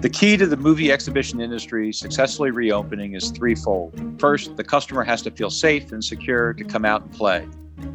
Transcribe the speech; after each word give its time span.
The 0.00 0.08
key 0.08 0.36
to 0.36 0.46
the 0.46 0.56
movie 0.56 0.92
exhibition 0.92 1.40
industry 1.40 1.92
successfully 1.92 2.52
reopening 2.52 3.14
is 3.14 3.30
threefold. 3.32 4.00
First, 4.20 4.56
the 4.56 4.62
customer 4.62 5.02
has 5.02 5.22
to 5.22 5.32
feel 5.32 5.50
safe 5.50 5.90
and 5.90 6.04
secure 6.04 6.52
to 6.52 6.62
come 6.62 6.84
out 6.84 7.02
and 7.02 7.10
play. 7.10 7.48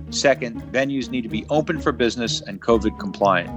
Second, 0.09 0.61
venues 0.63 1.09
need 1.09 1.21
to 1.21 1.29
be 1.29 1.45
open 1.49 1.79
for 1.79 1.93
business 1.93 2.41
and 2.41 2.61
COVID 2.61 2.99
compliant. 2.99 3.51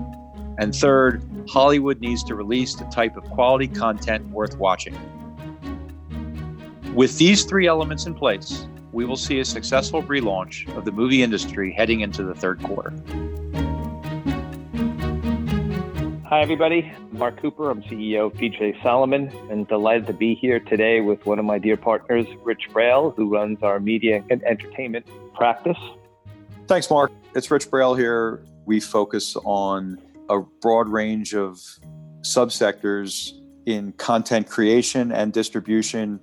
And 0.59 0.72
third, 0.72 1.24
Hollywood 1.48 2.00
needs 2.00 2.22
to 2.22 2.36
release 2.36 2.77
the 2.77 2.84
type 2.84 3.16
of 3.16 3.24
quality 3.24 3.66
content 3.66 4.24
worth 4.29 4.56
watching. 4.58 4.96
With 6.94 7.18
these 7.18 7.42
three 7.42 7.66
elements 7.66 8.06
in 8.06 8.14
place, 8.14 8.68
we 8.92 9.04
will 9.04 9.16
see 9.16 9.40
a 9.40 9.44
successful 9.44 10.04
relaunch 10.04 10.72
of 10.76 10.84
the 10.84 10.92
movie 10.92 11.24
industry 11.24 11.72
heading 11.72 12.02
into 12.02 12.22
the 12.22 12.34
third 12.34 12.62
quarter. 12.62 12.94
Hi, 16.29 16.40
everybody. 16.40 16.92
Marc 17.12 17.41
Cooper. 17.41 17.70
I'm 17.70 17.84
CEO 17.84 18.27
of 18.27 18.32
PJ 18.32 18.82
Solomon 18.82 19.30
and 19.48 19.69
delighted 19.69 20.09
to 20.09 20.12
be 20.12 20.34
here 20.34 20.59
today 20.59 21.01
with 21.01 21.24
one 21.24 21.38
of 21.38 21.45
my 21.45 21.56
dear 21.56 21.77
partners, 21.77 22.27
Rich 22.42 22.68
Braille, 22.73 23.12
who 23.12 23.28
runs 23.28 23.62
our 23.62 23.78
media 23.78 24.24
and 24.28 24.42
entertainment 24.42 25.06
practice. 25.34 25.78
Thanks, 26.66 26.91
Marc. 26.91 27.12
It's 27.37 27.48
Rich 27.48 27.70
Braille 27.70 27.95
here. 27.95 28.45
We 28.65 28.80
focus 28.80 29.37
on 29.45 30.02
a 30.28 30.41
broad 30.60 30.88
range 30.88 31.32
of 31.32 31.60
subsectors 32.23 33.30
in 33.66 33.93
content 33.93 34.48
creation 34.48 35.12
and 35.12 35.32
distribution, 35.32 36.18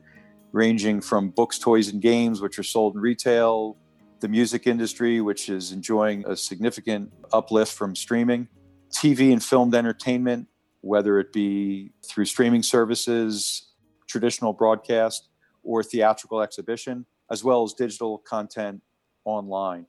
ranging 0.52 1.00
from 1.00 1.30
books, 1.30 1.58
toys, 1.58 1.88
and 1.88 2.02
games, 2.02 2.42
which 2.42 2.60
are 2.60 2.64
sold 2.64 2.96
in 2.96 3.00
retail, 3.00 3.78
the 4.20 4.28
music 4.28 4.68
industry, 4.68 5.22
which 5.22 5.48
is 5.48 5.72
enjoying 5.72 6.26
a 6.28 6.36
significant 6.36 7.14
uplift 7.32 7.72
from 7.72 7.96
streaming, 7.96 8.50
TV 8.94 9.32
and 9.32 9.44
filmed 9.44 9.76
entertainment, 9.76 10.48
whether 10.82 11.20
it 11.20 11.34
be 11.34 11.92
through 12.06 12.26
streaming 12.26 12.64
services, 12.64 13.70
traditional 14.08 14.54
broadcast, 14.54 15.30
or 15.64 15.84
theatrical 15.84 16.42
exhibition, 16.42 17.06
as 17.32 17.44
well 17.44 17.64
as 17.64 17.74
digital 17.74 18.20
content 18.20 18.82
online. 19.26 19.86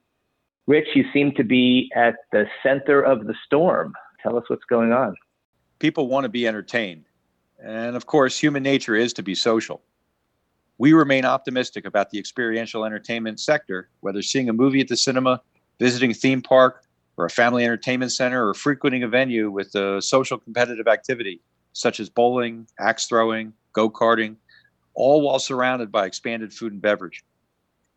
Rich, 0.67 0.89
you 0.95 1.05
seem 1.13 1.33
to 1.35 1.45
be 1.45 1.91
at 1.95 2.17
the 2.33 2.47
center 2.63 3.03
of 3.03 3.27
the 3.27 3.35
storm. 3.45 3.93
Tell 4.23 4.37
us 4.37 4.45
what's 4.49 4.65
going 4.65 4.93
on. 4.93 5.15
People 5.79 6.09
want 6.09 6.25
to 6.25 6.31
be 6.31 6.47
entertained. 6.47 7.05
And 7.63 7.97
of 7.97 8.07
course, 8.07 8.39
human 8.39 8.63
nature 8.63 8.95
is 8.95 9.13
to 9.15 9.23
be 9.23 9.35
social. 9.35 9.83
We 10.79 10.93
remain 10.93 11.25
optimistic 11.25 11.85
about 11.85 12.11
the 12.11 12.19
experiential 12.19 12.85
entertainment 12.85 13.41
sector, 13.41 13.91
whether 14.01 14.23
seeing 14.23 14.49
a 14.49 14.53
movie 14.53 14.81
at 14.81 14.89
the 14.89 14.97
cinema, 14.97 15.41
visiting 15.79 16.11
a 16.11 16.15
theme 16.15 16.43
park, 16.43 16.84
or 17.17 17.25
a 17.25 17.31
family 17.31 17.65
entertainment 17.65 18.13
center, 18.13 18.49
or 18.49 18.55
frequenting 18.55 19.03
a 19.03 19.09
venue 19.09 19.51
with 19.51 19.75
a 19.75 20.03
social 20.03 20.39
competitive 20.39 20.89
activity, 20.89 21.41
such 21.73 22.01
as 22.01 22.09
bowling, 22.09 22.67
axe 22.79 23.07
throwing, 23.07 23.53
go 23.73 23.91
karting, 23.91 24.37
all 24.95 25.23
while 25.23 25.39
surrounded 25.39 25.91
by 25.93 26.07
expanded 26.07 26.53
food 26.53 26.73
and 26.73 26.83
beverage. 26.83 27.23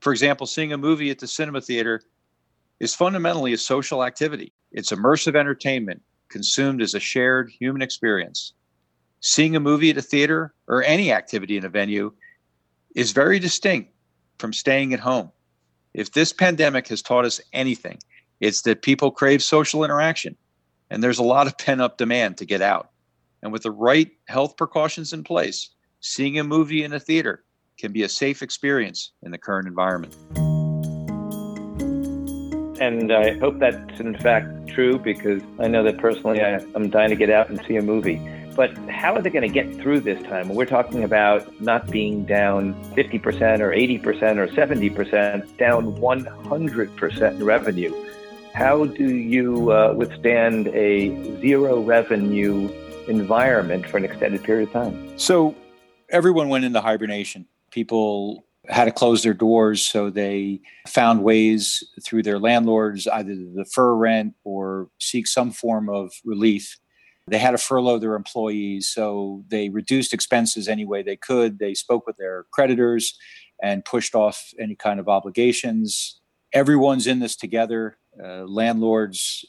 For 0.02 0.12
example, 0.12 0.48
seeing 0.48 0.74
a 0.74 0.78
movie 0.78 1.10
at 1.10 1.20
the 1.20 1.28
cinema 1.28 1.62
theater 1.62 2.02
is 2.80 2.94
fundamentally 2.94 3.54
a 3.54 3.58
social 3.58 4.04
activity. 4.04 4.54
It's 4.72 4.92
immersive 4.92 5.36
entertainment 5.36 6.02
consumed 6.30 6.82
as 6.82 6.94
a 6.94 7.00
shared 7.00 7.50
human 7.50 7.82
experience. 7.82 8.54
Seeing 9.22 9.56
a 9.56 9.60
movie 9.60 9.90
at 9.90 9.98
a 9.98 10.02
theater 10.02 10.54
or 10.68 10.84
any 10.84 11.12
activity 11.12 11.58
in 11.58 11.66
a 11.66 11.70
venue 11.70 12.12
is 12.96 13.12
very 13.12 13.40
distinct 13.40 13.92
from 14.38 14.54
staying 14.54 14.94
at 14.94 15.00
home. 15.00 15.32
If 15.94 16.12
this 16.12 16.32
pandemic 16.32 16.88
has 16.90 17.02
taught 17.02 17.26
us 17.26 17.42
anything, 17.54 17.98
it's 18.40 18.62
that 18.64 18.82
people 18.82 19.12
crave 19.12 19.42
social 19.42 19.84
interaction, 19.84 20.36
and 20.90 21.04
there's 21.04 21.20
a 21.20 21.24
lot 21.24 21.48
of 21.48 21.58
pent 21.58 21.82
up 21.82 21.98
demand 21.98 22.38
to 22.38 22.46
get 22.46 22.62
out. 22.62 22.92
And 23.42 23.52
with 23.52 23.64
the 23.64 23.72
right 23.72 24.12
health 24.28 24.58
precautions 24.58 25.14
in 25.14 25.24
place, 25.24 25.70
seeing 26.00 26.40
a 26.40 26.44
movie 26.44 26.84
in 26.84 26.94
a 26.94 27.00
theater 27.00 27.44
can 27.78 27.92
be 27.92 28.04
a 28.04 28.10
safe 28.10 28.42
experience 28.42 29.12
in 29.24 29.32
the 29.32 29.38
current 29.38 29.68
environment. 29.68 30.16
And 32.80 33.12
I 33.12 33.38
hope 33.40 33.60
that's 33.60 34.00
in 34.00 34.18
fact 34.18 34.68
true 34.68 35.00
because 35.00 35.42
I 35.60 35.68
know 35.68 35.84
that 35.84 35.98
personally 35.98 36.42
I, 36.42 36.60
am 36.76 36.90
dying 36.90 37.10
to 37.10 37.16
get 37.16 37.30
out 37.30 37.50
and 37.50 37.60
see 37.68 37.76
a 37.76 37.82
movie. 37.82 38.22
But 38.56 38.76
how 38.90 39.16
are 39.16 39.22
they 39.22 39.30
going 39.30 39.48
to 39.48 39.54
get 39.54 39.76
through 39.76 40.00
this 40.02 40.22
time? 40.24 40.50
We're 40.50 40.66
talking 40.66 41.04
about 41.04 41.62
not 41.62 41.90
being 41.92 42.26
down 42.26 42.74
50% 42.96 43.60
or 43.60 43.70
80% 43.70 44.38
or 44.38 44.48
70%, 44.48 45.58
down 45.58 45.96
100% 45.96 47.32
in 47.32 47.44
revenue. 47.44 47.94
How 48.58 48.86
do 48.86 49.16
you 49.16 49.72
uh, 49.72 49.94
withstand 49.96 50.70
a 50.70 51.10
zero 51.42 51.80
revenue 51.80 52.68
environment 53.08 53.86
for 53.86 53.98
an 53.98 54.06
extended 54.06 54.44
period 54.44 54.70
of 54.70 54.74
time? 54.74 55.20
So, 55.20 55.54
everyone 56.10 56.50
went 56.50 56.66
into 56.66 56.82
hibernation. 56.82 57.46
People 57.70 58.48
had 58.68 58.86
to 58.86 58.92
close 58.92 59.22
their 59.22 59.36
doors, 59.36 59.84
so 59.84 60.10
they 60.10 60.62
found 60.88 61.24
ways 61.24 61.84
through 62.04 62.24
their 62.24 62.40
landlords 62.40 63.08
either 63.08 63.36
to 63.36 63.54
defer 63.56 63.94
rent 63.94 64.34
or 64.44 64.90
seek 65.00 65.28
some 65.28 65.52
form 65.52 65.88
of 65.88 66.12
relief. 66.26 66.80
They 67.28 67.38
had 67.38 67.52
to 67.52 67.60
furlough 67.60 68.00
their 68.00 68.16
employees, 68.16 68.90
so 68.90 69.44
they 69.50 69.70
reduced 69.70 70.16
expenses 70.16 70.68
any 70.68 70.84
way 70.84 71.04
they 71.04 71.16
could. 71.16 71.60
They 71.60 71.76
spoke 71.76 72.08
with 72.08 72.18
their 72.18 72.48
creditors 72.52 73.20
and 73.62 73.86
pushed 73.86 74.16
off 74.16 74.52
any 74.60 74.74
kind 74.74 75.00
of 75.00 75.08
obligations. 75.08 76.20
Everyone's 76.54 77.06
in 77.06 77.20
this 77.20 77.36
together. 77.36 78.00
Uh, 78.24 78.44
landlords 78.46 79.46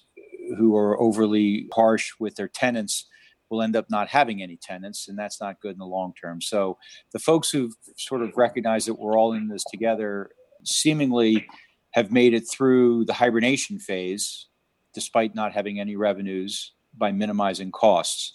who 0.57 0.77
are 0.77 1.01
overly 1.01 1.69
harsh 1.75 2.13
with 2.19 2.35
their 2.37 2.49
tenants 2.49 3.07
will 3.51 3.63
end 3.63 3.77
up 3.77 3.87
not 3.91 4.09
having 4.09 4.43
any 4.43 4.57
tenants, 4.57 5.09
and 5.09 5.19
that's 5.19 5.41
not 5.41 5.61
good 5.61 5.73
in 5.73 5.79
the 5.79 5.87
long 5.87 6.13
term. 6.21 6.41
So 6.41 6.79
the 7.13 7.19
folks 7.19 7.51
who've 7.51 7.75
sort 7.97 8.23
of 8.23 8.37
recognized 8.37 8.89
that 8.89 8.99
we're 8.99 9.19
all 9.19 9.33
in 9.33 9.49
this 9.49 9.65
together 9.71 10.31
seemingly 10.65 11.47
have 11.93 12.13
made 12.13 12.35
it 12.35 12.49
through 12.51 13.05
the 13.07 13.15
hibernation 13.15 13.79
phase 13.79 14.47
despite 14.95 15.35
not 15.35 15.53
having 15.53 15.81
any 15.81 15.97
revenues 15.97 16.73
by 16.97 17.13
minimizing 17.13 17.71
costs. 17.71 18.35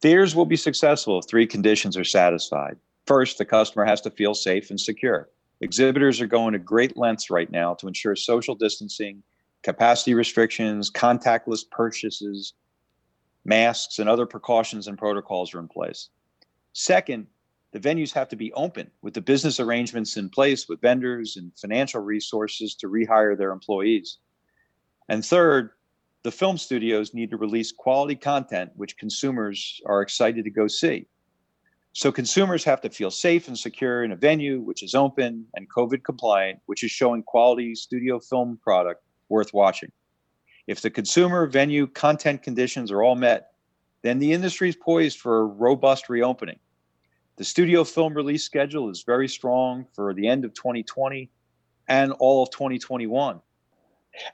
Theaters 0.00 0.34
will 0.34 0.46
be 0.46 0.56
successful 0.56 1.18
if 1.18 1.26
three 1.28 1.46
conditions 1.46 1.96
are 1.96 2.04
satisfied. 2.04 2.76
First, 3.06 3.38
the 3.38 3.44
customer 3.44 3.84
has 3.84 4.00
to 4.02 4.10
feel 4.10 4.34
safe 4.34 4.70
and 4.70 4.80
secure. 4.80 5.28
Exhibitors 5.60 6.20
are 6.20 6.26
going 6.26 6.52
to 6.52 6.58
great 6.58 6.96
lengths 6.96 7.30
right 7.30 7.50
now 7.50 7.74
to 7.74 7.86
ensure 7.86 8.16
social 8.16 8.54
distancing, 8.54 9.22
capacity 9.62 10.14
restrictions, 10.14 10.90
contactless 10.90 11.68
purchases, 11.70 12.54
masks 13.44 13.98
and 13.98 14.08
other 14.08 14.26
precautions 14.26 14.86
and 14.86 14.98
protocols 14.98 15.54
are 15.54 15.60
in 15.60 15.68
place. 15.68 16.08
Second, 16.72 17.26
the 17.72 17.80
venues 17.80 18.12
have 18.12 18.28
to 18.28 18.36
be 18.36 18.52
open 18.52 18.90
with 19.00 19.14
the 19.14 19.20
business 19.20 19.58
arrangements 19.58 20.16
in 20.16 20.28
place 20.28 20.68
with 20.68 20.80
vendors 20.80 21.36
and 21.36 21.52
financial 21.56 22.00
resources 22.00 22.74
to 22.76 22.88
rehire 22.88 23.36
their 23.36 23.50
employees. 23.50 24.18
And 25.08 25.24
third, 25.24 25.70
the 26.22 26.30
film 26.30 26.58
studios 26.58 27.14
need 27.14 27.30
to 27.30 27.36
release 27.36 27.72
quality 27.72 28.14
content 28.14 28.70
which 28.76 28.96
consumers 28.96 29.80
are 29.86 30.02
excited 30.02 30.44
to 30.44 30.50
go 30.50 30.68
see. 30.68 31.06
So 31.94 32.12
consumers 32.12 32.64
have 32.64 32.80
to 32.82 32.90
feel 32.90 33.10
safe 33.10 33.48
and 33.48 33.58
secure 33.58 34.04
in 34.04 34.12
a 34.12 34.16
venue 34.16 34.60
which 34.60 34.82
is 34.82 34.94
open 34.94 35.46
and 35.54 35.68
COVID 35.68 36.04
compliant, 36.04 36.60
which 36.66 36.84
is 36.84 36.90
showing 36.90 37.22
quality 37.22 37.74
studio 37.74 38.18
film 38.18 38.58
product 38.62 39.02
worth 39.32 39.52
watching. 39.52 39.90
If 40.68 40.82
the 40.82 40.90
consumer, 40.90 41.46
venue, 41.46 41.88
content 41.88 42.42
conditions 42.42 42.92
are 42.92 43.02
all 43.02 43.16
met, 43.16 43.52
then 44.02 44.18
the 44.18 44.32
industry 44.32 44.68
is 44.68 44.76
poised 44.76 45.18
for 45.18 45.40
a 45.40 45.44
robust 45.44 46.08
reopening. 46.08 46.58
The 47.36 47.44
studio 47.44 47.82
film 47.82 48.14
release 48.14 48.44
schedule 48.44 48.90
is 48.90 49.02
very 49.02 49.26
strong 49.26 49.86
for 49.94 50.12
the 50.12 50.28
end 50.28 50.44
of 50.44 50.54
2020 50.54 51.30
and 51.88 52.12
all 52.20 52.42
of 52.42 52.50
2021. 52.50 53.40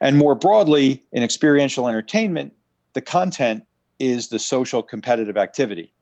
And 0.01 0.19
more 0.19 0.35
broadly, 0.35 1.05
in 1.13 1.23
experiential 1.23 1.89
entertainment, 1.89 2.53
the 2.95 3.01
content 3.01 3.65
is 4.01 4.29
the 4.29 4.39
social 4.39 4.83
competitive 4.83 5.37
activity. 5.37 5.95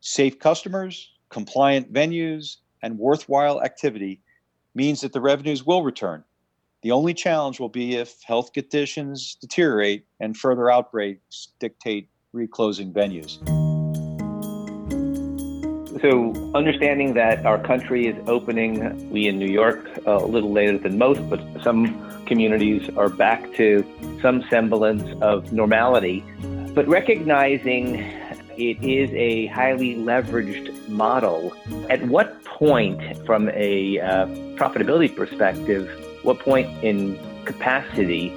Safe 0.00 0.38
customers, 0.38 1.12
compliant 1.28 1.92
venues, 1.92 2.56
and 2.82 2.98
worthwhile 2.98 3.62
activity 3.62 4.20
means 4.74 5.00
that 5.00 5.12
the 5.12 5.20
revenues 5.20 5.64
will 5.64 5.82
return. 5.82 6.24
The 6.82 6.92
only 6.92 7.12
challenge 7.12 7.58
will 7.58 7.68
be 7.68 7.96
if 7.96 8.22
health 8.24 8.52
conditions 8.52 9.36
deteriorate 9.40 10.06
and 10.20 10.36
further 10.36 10.70
outbreaks 10.70 11.48
dictate 11.58 12.08
reclosing 12.32 12.92
venues. 12.92 13.38
So, 16.00 16.32
understanding 16.54 17.14
that 17.14 17.44
our 17.44 17.58
country 17.58 18.06
is 18.06 18.16
opening, 18.28 19.10
we 19.10 19.26
in 19.26 19.40
New 19.40 19.50
York 19.50 19.84
uh, 20.06 20.18
a 20.18 20.26
little 20.26 20.52
later 20.52 20.78
than 20.78 20.98
most, 20.98 21.28
but 21.28 21.40
some 21.64 22.24
communities 22.26 22.88
are 22.96 23.08
back 23.08 23.52
to 23.54 23.84
some 24.22 24.44
semblance 24.48 25.20
of 25.20 25.52
normality. 25.52 26.22
But 26.76 26.86
recognizing 26.86 27.96
it 28.56 28.84
is 28.84 29.10
a 29.14 29.46
highly 29.46 29.96
leveraged 29.96 30.88
model, 30.88 31.52
at 31.90 32.06
what 32.06 32.44
point, 32.44 33.26
from 33.26 33.48
a 33.48 33.98
uh, 33.98 34.26
profitability 34.54 35.14
perspective, 35.14 35.88
what 36.22 36.38
point 36.38 36.68
in 36.82 37.18
capacity 37.44 38.30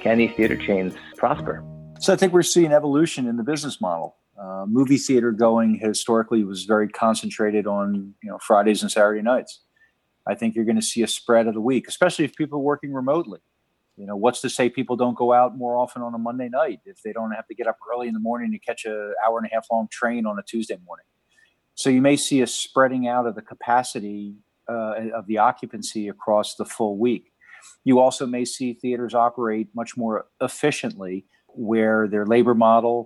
can 0.00 0.18
these 0.18 0.32
theater 0.32 0.56
chains 0.56 0.94
prosper? 1.16 1.64
So 2.00 2.12
I 2.12 2.16
think 2.16 2.32
we're 2.32 2.42
seeing 2.42 2.72
evolution 2.72 3.28
in 3.28 3.36
the 3.36 3.44
business 3.44 3.80
model. 3.80 4.16
Uh, 4.40 4.64
movie 4.66 4.96
theater 4.96 5.30
going 5.30 5.78
historically 5.78 6.42
was 6.42 6.64
very 6.64 6.88
concentrated 6.88 7.66
on 7.66 8.14
you 8.22 8.30
know 8.30 8.38
Fridays 8.38 8.82
and 8.82 8.90
Saturday 8.90 9.22
nights. 9.22 9.60
I 10.26 10.34
think 10.34 10.54
you're 10.54 10.64
going 10.64 10.80
to 10.80 10.82
see 10.82 11.02
a 11.02 11.06
spread 11.06 11.46
of 11.46 11.54
the 11.54 11.60
week, 11.60 11.86
especially 11.88 12.24
if 12.24 12.34
people 12.34 12.58
are 12.58 12.62
working 12.62 12.92
remotely. 12.92 13.40
You 13.96 14.06
know, 14.06 14.16
what's 14.16 14.40
to 14.40 14.50
say 14.50 14.68
people 14.68 14.96
don't 14.96 15.16
go 15.16 15.32
out 15.32 15.56
more 15.56 15.76
often 15.76 16.02
on 16.02 16.14
a 16.14 16.18
Monday 16.18 16.48
night 16.48 16.80
if 16.86 17.02
they 17.02 17.12
don't 17.12 17.32
have 17.32 17.46
to 17.48 17.54
get 17.54 17.66
up 17.66 17.76
early 17.92 18.08
in 18.08 18.14
the 18.14 18.20
morning 18.20 18.50
to 18.52 18.58
catch 18.58 18.84
a 18.84 19.12
hour 19.26 19.38
and 19.38 19.46
a 19.46 19.54
half 19.54 19.66
long 19.70 19.86
train 19.90 20.26
on 20.26 20.38
a 20.38 20.42
Tuesday 20.42 20.78
morning. 20.86 21.04
So 21.74 21.90
you 21.90 22.00
may 22.00 22.16
see 22.16 22.40
a 22.40 22.46
spreading 22.46 23.06
out 23.06 23.26
of 23.26 23.34
the 23.34 23.42
capacity 23.42 24.36
uh, 24.72 25.18
of 25.18 25.24
the 25.30 25.38
occupancy 25.38 26.04
across 26.08 26.48
the 26.60 26.64
full 26.76 26.96
week. 27.08 27.24
You 27.84 27.94
also 28.04 28.24
may 28.26 28.44
see 28.44 28.68
theaters 28.72 29.14
operate 29.14 29.68
much 29.80 29.96
more 29.96 30.26
efficiently, 30.40 31.16
where 31.70 32.08
their 32.08 32.26
labor 32.34 32.54
model 32.54 32.96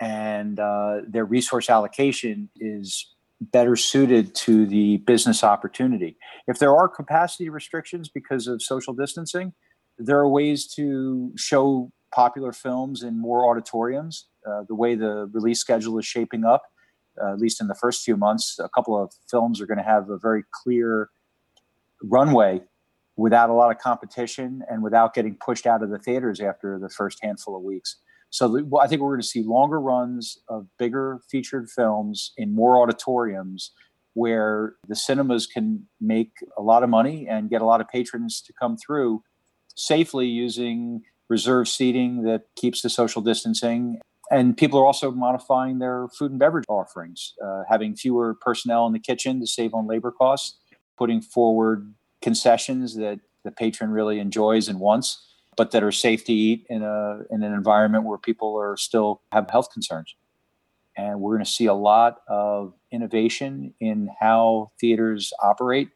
and 0.00 0.58
uh, 0.58 0.94
their 1.14 1.26
resource 1.36 1.68
allocation 1.76 2.48
is 2.56 2.88
better 3.40 3.76
suited 3.76 4.34
to 4.34 4.66
the 4.66 4.98
business 4.98 5.42
opportunity. 5.44 6.16
If 6.46 6.58
there 6.58 6.74
are 6.76 6.88
capacity 6.88 7.48
restrictions 7.48 8.08
because 8.08 8.46
of 8.46 8.62
social 8.62 8.94
distancing, 8.94 9.52
there 9.98 10.18
are 10.18 10.28
ways 10.28 10.66
to 10.76 11.32
show 11.36 11.92
popular 12.12 12.52
films 12.52 13.02
in 13.02 13.18
more 13.18 13.48
auditoriums. 13.50 14.14
Uh, 14.48 14.62
the 14.68 14.74
way 14.74 14.94
the 14.94 15.30
release 15.32 15.60
schedule 15.60 15.98
is 15.98 16.06
shaping 16.06 16.44
up, 16.44 16.62
uh, 17.22 17.32
at 17.32 17.38
least 17.38 17.60
in 17.60 17.68
the 17.68 17.74
first 17.74 18.02
few 18.02 18.16
months, 18.16 18.58
a 18.58 18.68
couple 18.68 19.00
of 19.00 19.12
films 19.30 19.60
are 19.60 19.66
going 19.66 19.78
to 19.78 19.84
have 19.84 20.10
a 20.10 20.18
very 20.18 20.44
clear 20.62 21.10
runway 22.02 22.62
without 23.16 23.50
a 23.50 23.52
lot 23.52 23.70
of 23.70 23.78
competition 23.78 24.62
and 24.70 24.82
without 24.82 25.14
getting 25.14 25.36
pushed 25.44 25.66
out 25.66 25.82
of 25.82 25.90
the 25.90 25.98
theaters 25.98 26.40
after 26.40 26.78
the 26.78 26.88
first 26.88 27.18
handful 27.22 27.56
of 27.56 27.62
weeks. 27.62 27.96
So 28.30 28.64
I 28.80 28.86
think 28.86 29.02
we're 29.02 29.10
going 29.10 29.20
to 29.20 29.26
see 29.26 29.42
longer 29.42 29.80
runs 29.80 30.38
of 30.48 30.66
bigger 30.78 31.20
featured 31.30 31.68
films 31.68 32.32
in 32.36 32.54
more 32.54 32.80
auditoriums 32.80 33.72
where 34.14 34.74
the 34.88 34.96
cinemas 34.96 35.46
can 35.46 35.86
make 36.00 36.32
a 36.56 36.62
lot 36.62 36.82
of 36.82 36.90
money 36.90 37.26
and 37.28 37.50
get 37.50 37.60
a 37.60 37.64
lot 37.64 37.80
of 37.80 37.88
patrons 37.88 38.40
to 38.42 38.52
come 38.60 38.76
through 38.76 39.22
safely 39.76 40.26
using 40.26 41.02
reserved 41.28 41.68
seating 41.68 42.22
that 42.24 42.42
keeps 42.56 42.82
the 42.82 42.90
social 42.90 43.22
distancing. 43.22 44.00
And 44.30 44.56
people 44.56 44.78
are 44.78 44.86
also 44.86 45.10
modifying 45.10 45.80
their 45.80 46.06
food 46.16 46.30
and 46.30 46.38
beverage 46.38 46.66
offerings, 46.68 47.34
uh, 47.44 47.62
having 47.68 47.96
fewer 47.96 48.34
personnel 48.40 48.86
in 48.86 48.92
the 48.92 49.00
kitchen 49.00 49.40
to 49.40 49.46
save 49.46 49.74
on 49.74 49.88
labor 49.88 50.12
costs, 50.12 50.58
putting 50.96 51.20
forward 51.20 51.94
concessions 52.22 52.94
that 52.96 53.18
the 53.44 53.50
patron 53.50 53.90
really 53.90 54.20
enjoys 54.20 54.68
and 54.68 54.78
wants 54.78 55.26
but 55.56 55.72
that 55.72 55.82
are 55.82 55.92
safe 55.92 56.24
to 56.24 56.32
eat 56.32 56.66
in 56.70 56.82
a 56.82 57.20
in 57.30 57.42
an 57.42 57.52
environment 57.52 58.04
where 58.04 58.16
people 58.16 58.56
are 58.56 58.76
still 58.76 59.20
have 59.32 59.50
health 59.50 59.70
concerns. 59.70 60.14
And 60.96 61.20
we're 61.20 61.34
going 61.34 61.44
to 61.44 61.50
see 61.50 61.66
a 61.66 61.74
lot 61.74 62.20
of 62.28 62.72
innovation 62.90 63.74
in 63.80 64.08
how 64.20 64.72
theaters 64.80 65.32
operate 65.42 65.90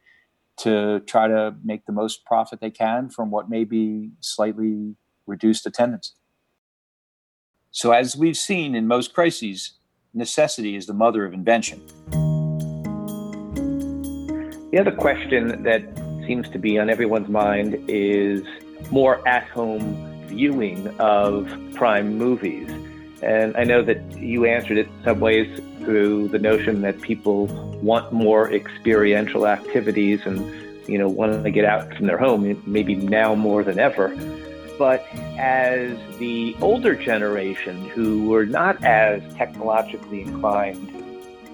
to 0.59 1.01
try 1.01 1.29
to 1.29 1.55
make 1.65 1.87
the 1.87 1.93
most 1.93 2.25
profit 2.25 2.61
they 2.61 2.71
can 2.71 3.09
from 3.09 3.31
what 3.31 3.49
may 3.49 3.65
be 3.65 4.11
slightly 4.21 4.97
reduced 5.27 5.67
attendance. 5.67 6.15
So, 7.77 7.91
as 7.91 8.17
we've 8.17 8.37
seen 8.37 8.77
in 8.77 8.87
most 8.87 9.15
crises, 9.15 9.73
necessity 10.15 10.77
is 10.77 10.87
the 10.87 10.95
mother 10.95 11.25
of 11.25 11.35
invention. 11.35 11.85
The 14.71 14.79
other 14.79 14.93
question 14.93 15.65
that 15.65 15.83
seems 16.25 16.49
to 16.51 16.59
be 16.61 16.79
on 16.79 16.89
everyone's 16.89 17.29
mind 17.29 17.85
is 17.89 18.47
more 18.93 19.27
at 19.27 19.49
home 19.49 20.25
viewing 20.29 20.87
of 21.01 21.53
prime 21.75 22.17
movies. 22.17 22.71
And 23.25 23.57
I 23.57 23.65
know 23.65 23.83
that 23.83 24.19
you 24.19 24.45
answered 24.45 24.79
it 24.79 24.89
some 25.03 25.19
ways 25.19 25.61
through 25.81 26.29
the 26.29 26.39
notion 26.39 26.81
that 26.83 27.01
people 27.01 27.47
want 27.83 28.13
more 28.13 28.53
experiential 28.53 29.49
activities 29.49 30.21
and, 30.27 30.39
you 30.89 30.97
know, 30.97 31.09
want 31.09 31.43
to 31.43 31.51
get 31.51 31.65
out 31.65 31.93
from 31.97 32.07
their 32.07 32.19
home, 32.19 32.63
maybe 32.67 32.95
now 32.95 33.35
more 33.35 33.65
than 33.65 33.81
ever. 33.81 34.17
But 34.79 35.07
as 35.39 35.97
the 36.19 36.57
older 36.61 36.95
generation 36.95 37.89
who 37.91 38.29
were 38.29 38.47
not 38.47 38.83
as 38.85 39.23
technologically 39.35 40.23
inclined 40.23 40.91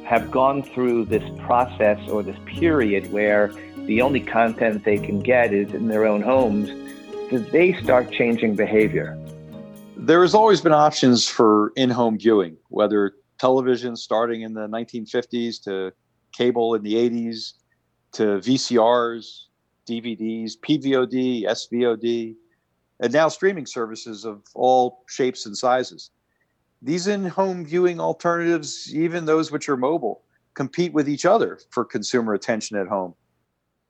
have 0.05 0.31
gone 0.31 0.63
through 0.63 1.05
this 1.05 1.23
process 1.41 1.99
or 2.09 2.23
this 2.23 2.39
period 2.47 3.13
where 3.13 3.53
the 3.87 4.03
only 4.03 4.21
content 4.21 4.85
they 4.85 4.99
can 4.99 5.21
get 5.21 5.53
is 5.53 5.73
in 5.73 5.89
their 5.89 6.07
own 6.07 6.23
homes, 6.23 6.71
they 7.53 7.73
start 7.75 8.11
changing 8.11 8.57
behavior? 8.57 9.17
There 9.97 10.23
has 10.23 10.35
always 10.35 10.61
been 10.61 10.73
options 10.73 11.29
for 11.29 11.73
in-home 11.77 12.19
viewing, 12.19 12.57
whether 12.69 13.13
television 13.39 13.97
starting 13.97 14.43
in 14.43 14.55
the 14.55 14.67
1950s 14.67 15.63
to 15.65 15.93
cable 16.33 16.75
in 16.75 16.83
the 16.83 16.95
80s 16.95 17.53
to 18.13 18.23
VCRs, 18.39 19.45
DVDs, 19.89 20.53
PVOD, 20.59 21.45
SVOD, 21.45 22.37
and 23.01 23.13
now 23.13 23.29
streaming 23.29 23.67
services 23.67 24.25
of 24.25 24.43
all 24.55 25.05
shapes 25.09 25.47
and 25.47 25.57
sizes. 25.57 26.11
These 26.83 27.07
in 27.07 27.27
home 27.27 27.65
viewing 27.65 28.01
alternatives, 28.01 28.95
even 28.95 29.25
those 29.25 29.51
which 29.51 29.69
are 29.69 29.77
mobile, 29.77 30.23
compete 30.55 30.93
with 30.93 31.09
each 31.09 31.27
other 31.27 31.59
for 31.71 31.85
consumer 31.85 32.35
attention 32.35 32.77
at 32.77 32.89
home. 32.89 33.15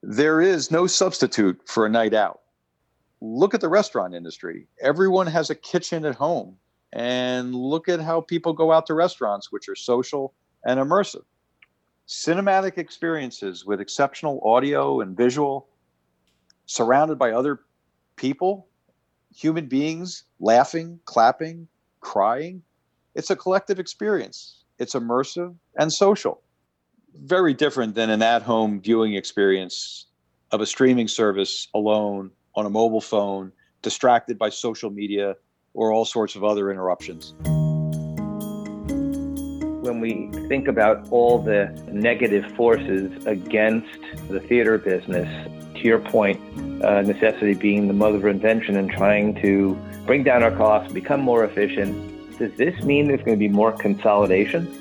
There 0.03 0.41
is 0.41 0.71
no 0.71 0.87
substitute 0.87 1.61
for 1.67 1.87
a 1.87 1.91
night 1.91 2.15
out 2.15 2.41
look 3.21 3.55
at 3.55 3.61
the 3.61 3.69
restaurant 3.69 4.15
industry. 4.15 4.67
Everyone 4.81 5.27
has 5.27 5.51
a 5.51 5.55
kitchen 5.55 6.05
at 6.05 6.15
home. 6.15 6.57
And 6.93 7.55
look 7.55 7.89
at 7.89 8.01
how 8.01 8.21
people 8.21 8.53
go 8.53 8.73
out 8.73 8.87
to 8.87 8.95
restaurants, 8.95 9.53
which 9.53 9.69
are 9.69 9.77
social 9.77 10.35
and 10.65 10.81
immersive. 10.81 11.23
Cinematic 12.09 12.79
experiences 12.79 13.65
with 13.65 13.81
exceptional 13.81 14.41
audio 14.45 15.01
and 15.01 15.17
visual, 15.17 15.69
surrounded 16.67 17.17
by 17.17 17.31
other 17.31 17.61
people, 18.17 18.67
human 19.35 19.67
beings 19.67 20.25
laughing, 20.39 21.01
clapping, 21.05 21.69
crying. 22.01 22.63
It's 23.15 23.31
a 23.31 23.37
collective 23.37 23.79
experience. 23.79 24.65
It's 24.79 24.95
immersive 24.95 25.55
and 25.79 25.93
social. 25.93 26.43
Very 27.15 27.55
different 27.55 27.95
than 27.95 28.11
an 28.11 28.23
at 28.23 28.43
home 28.43 28.81
viewing 28.81 29.15
experience 29.15 30.07
of 30.53 30.61
a 30.61 30.67
streaming 30.67 31.09
service 31.09 31.69
alone 31.75 32.31
on 32.55 32.67
a 32.67 32.71
mobile 32.71 33.01
phone, 33.01 33.53
distracted 33.83 34.39
by 34.39 34.49
social 34.49 34.91
media 34.91 35.37
or 35.75 35.93
all 35.93 36.05
sorts 36.05 36.35
of 36.35 36.45
other 36.45 36.71
interruptions. 36.71 37.35
When 39.83 40.01
we 40.01 40.31
think 40.49 40.69
about 40.69 41.09
all 41.11 41.43
the 41.43 41.67
negative 41.91 42.45
forces 42.57 43.27
against 43.27 43.99
the 44.29 44.41
theater 44.41 44.79
business, 44.79 45.29
to 45.81 45.89
your 45.89 45.99
point, 45.99 46.41
uh, 46.85 47.03
necessity 47.03 47.55
being 47.55 47.89
the 47.89 47.95
mother 47.95 48.17
of 48.17 48.27
invention 48.27 48.77
and 48.77 48.91
trying 48.91 49.35
to 49.43 49.75
bring 50.07 50.23
down 50.23 50.43
our 50.43 50.51
costs, 50.51 50.93
become 50.93 51.21
more 51.21 51.45
efficient, 51.45 52.39
does 52.39 52.53
this 52.57 52.83
mean 52.83 53.09
there's 53.09 53.21
going 53.21 53.37
to 53.37 53.49
be 53.49 53.49
more 53.49 53.73
consolidation? 53.73 54.73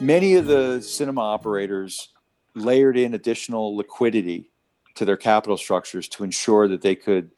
Many 0.00 0.34
of 0.34 0.46
the 0.46 0.80
cinema 0.80 1.22
operators 1.22 2.08
layered 2.54 2.96
in 2.96 3.14
additional 3.14 3.76
liquidity 3.76 4.50
to 4.94 5.04
their 5.04 5.16
capital 5.16 5.56
structures 5.56 6.08
to 6.08 6.24
ensure 6.24 6.68
that 6.68 6.82
they 6.82 6.94
could 6.94 7.30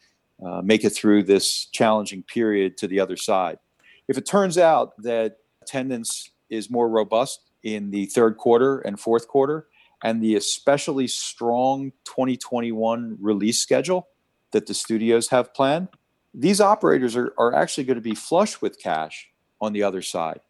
uh, 0.45 0.63
make 0.63 0.85
it 0.85 0.91
through 0.91 1.25
this 1.25 1.67
challenging 1.67 2.23
period 2.23 2.77
to 2.79 2.87
the 2.87 3.01
other 3.01 3.17
side. 3.17 3.59
If 4.07 4.17
it 4.17 4.27
turns 4.27 4.59
out 4.59 5.01
that 5.03 5.39
attendance 5.63 6.31
is 6.51 6.71
more 6.71 6.89
robust 6.89 7.41
in 7.63 7.91
the 7.91 8.07
third 8.07 8.37
quarter 8.37 8.79
and 8.81 8.99
fourth 8.99 9.29
quarter, 9.29 9.67
and 10.03 10.23
the 10.23 10.37
especially 10.37 11.09
strong 11.09 11.93
2021 12.05 13.17
release 13.21 13.59
schedule 13.59 14.09
that 14.53 14.67
the 14.67 14.75
studios 14.75 15.29
have 15.29 15.53
planned, 15.55 15.89
these 16.33 16.61
operators 16.61 17.17
are, 17.17 17.33
are 17.39 17.55
actually 17.55 17.85
going 17.85 17.97
to 17.97 18.03
be 18.03 18.15
flush 18.15 18.61
with 18.61 18.81
cash 18.81 19.29
on 19.61 19.73
the 19.73 19.83
other 19.83 20.03
side. 20.03 20.41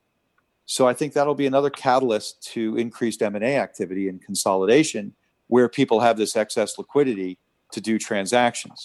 So 0.67 0.87
I 0.87 0.93
think 0.93 1.15
that'll 1.15 1.35
be 1.35 1.47
another 1.47 1.71
catalyst 1.71 2.43
to 2.53 2.77
increased 2.77 3.23
M&A 3.23 3.57
activity 3.57 4.09
and 4.09 4.21
consolidation 4.21 5.15
where 5.47 5.69
people 5.69 6.01
have 6.01 6.19
this 6.19 6.37
excess 6.37 6.77
liquidity 6.77 7.39
to 7.73 7.81
do 7.81 7.99
transactions. 7.99 8.85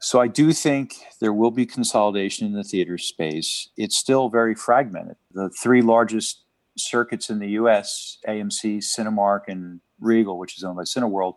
So 0.00 0.20
I 0.20 0.26
do 0.26 0.52
think 0.52 0.96
there 1.20 1.32
will 1.32 1.50
be 1.50 1.66
consolidation 1.66 2.46
in 2.46 2.54
the 2.54 2.64
theater 2.64 2.98
space. 2.98 3.68
It's 3.76 3.96
still 3.96 4.28
very 4.28 4.54
fragmented. 4.54 5.16
The 5.32 5.50
three 5.50 5.82
largest 5.82 6.42
circuits 6.76 7.30
in 7.30 7.38
the 7.38 7.50
US, 7.50 8.18
AMC, 8.26 8.78
Cinemark, 8.78 9.42
and 9.46 9.80
Regal, 10.00 10.38
which 10.38 10.56
is 10.56 10.64
owned 10.64 10.76
by 10.76 10.82
Cineworld, 10.82 11.36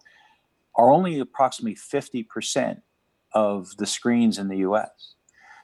are 0.75 0.91
only 0.91 1.19
approximately 1.19 1.75
50% 1.75 2.81
of 3.33 3.75
the 3.77 3.85
screens 3.85 4.37
in 4.37 4.47
the 4.47 4.57
US. 4.57 5.15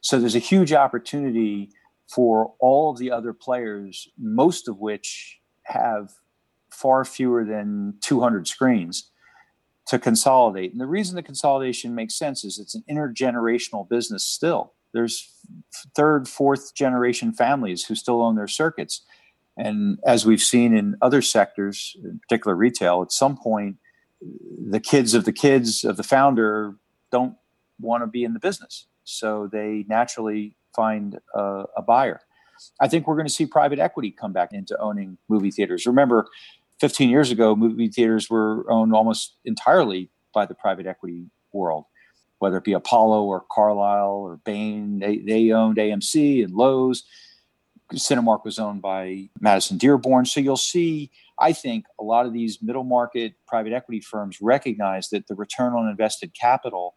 So 0.02 0.20
there's 0.20 0.36
a 0.36 0.40
huge 0.40 0.74
opportunity 0.74 1.72
for 2.08 2.54
all 2.60 2.92
of 2.92 2.98
the 2.98 3.12
other 3.12 3.34
players, 3.34 4.08
most 4.18 4.68
of 4.68 4.80
which 4.80 5.40
have 5.64 6.12
far 6.72 7.06
fewer 7.06 7.44
than 7.44 7.96
200 8.02 8.48
screens 8.48 9.12
to 9.88 10.00
consolidate. 10.00 10.72
And 10.72 10.80
the 10.80 10.88
reason 10.88 11.16
the 11.16 11.24
consolidation 11.24 11.96
makes 11.96 12.16
sense 12.16 12.44
is 12.44 12.60
it's 12.60 12.76
an 12.76 12.84
intergenerational 12.90 13.88
business 13.90 14.24
still. 14.24 14.74
There's 14.94 15.32
third, 15.96 16.28
fourth 16.28 16.74
generation 16.76 17.34
families 17.34 17.86
who 17.86 17.96
still 17.96 18.22
own 18.22 18.36
their 18.36 18.48
circuits. 18.48 19.06
And 19.60 20.00
as 20.06 20.26
we've 20.26 20.42
seen 20.42 20.76
in 20.76 20.96
other 21.02 21.22
sectors, 21.22 21.96
in 22.02 22.20
particular 22.20 22.56
retail, 22.56 23.02
at 23.02 23.12
some 23.12 23.38
point, 23.38 23.76
the 24.22 24.80
kids 24.80 25.14
of 25.14 25.26
the 25.26 25.34
kids 25.34 25.84
of 25.84 25.98
the 25.98 26.04
founder 26.04 26.76
don't 27.12 27.36
want 27.80 28.04
to 28.04 28.08
be 28.08 28.24
in 28.24 28.34
the 28.34 28.40
business. 28.40 28.88
So 29.04 29.50
they 29.52 29.86
naturally 29.88 30.56
find 30.74 31.20
a, 31.36 31.66
a 31.76 31.82
buyer. 31.82 32.22
I 32.80 32.88
think 32.88 33.06
we're 33.06 33.16
going 33.16 33.28
to 33.28 33.34
see 33.34 33.46
private 33.46 33.80
equity 33.80 34.12
come 34.12 34.32
back 34.32 34.54
into 34.54 34.80
owning 34.80 35.18
movie 35.28 35.52
theaters. 35.52 35.86
Remember, 35.86 36.28
15 36.80 37.10
years 37.10 37.30
ago, 37.30 37.56
movie 37.56 37.90
theaters 37.90 38.30
were 38.30 38.70
owned 38.72 38.94
almost 38.94 39.36
entirely 39.44 40.10
by 40.34 40.46
the 40.46 40.56
private 40.56 40.86
equity 40.86 41.26
world, 41.52 41.86
whether 42.40 42.58
it 42.58 42.64
be 42.64 42.74
Apollo 42.74 43.24
or 43.24 43.44
Carlyle 43.52 44.12
or 44.12 44.38
Bain. 44.38 45.00
They, 45.00 45.18
they 45.18 45.52
owned 45.52 45.78
AMC 45.78 46.44
and 46.44 46.54
Loews. 46.54 47.04
Cinemark 47.94 48.46
was 48.46 48.60
owned 48.60 48.82
by 48.82 49.30
Madison 49.40 49.78
Dearborn. 49.78 50.26
So 50.26 50.40
you'll 50.40 50.58
see, 50.58 51.12
I 51.40 51.54
think, 51.54 51.86
a 52.00 52.04
lot 52.04 52.26
of 52.26 52.34
these 52.34 52.62
middle 52.62 52.84
market 52.84 53.34
private 53.48 53.74
equity 53.74 54.02
firms 54.02 54.40
recognize 54.42 55.10
that 55.10 55.28
the 55.28 55.36
return 55.36 55.74
on 55.74 55.90
invested 55.90 56.34
capital 56.34 56.96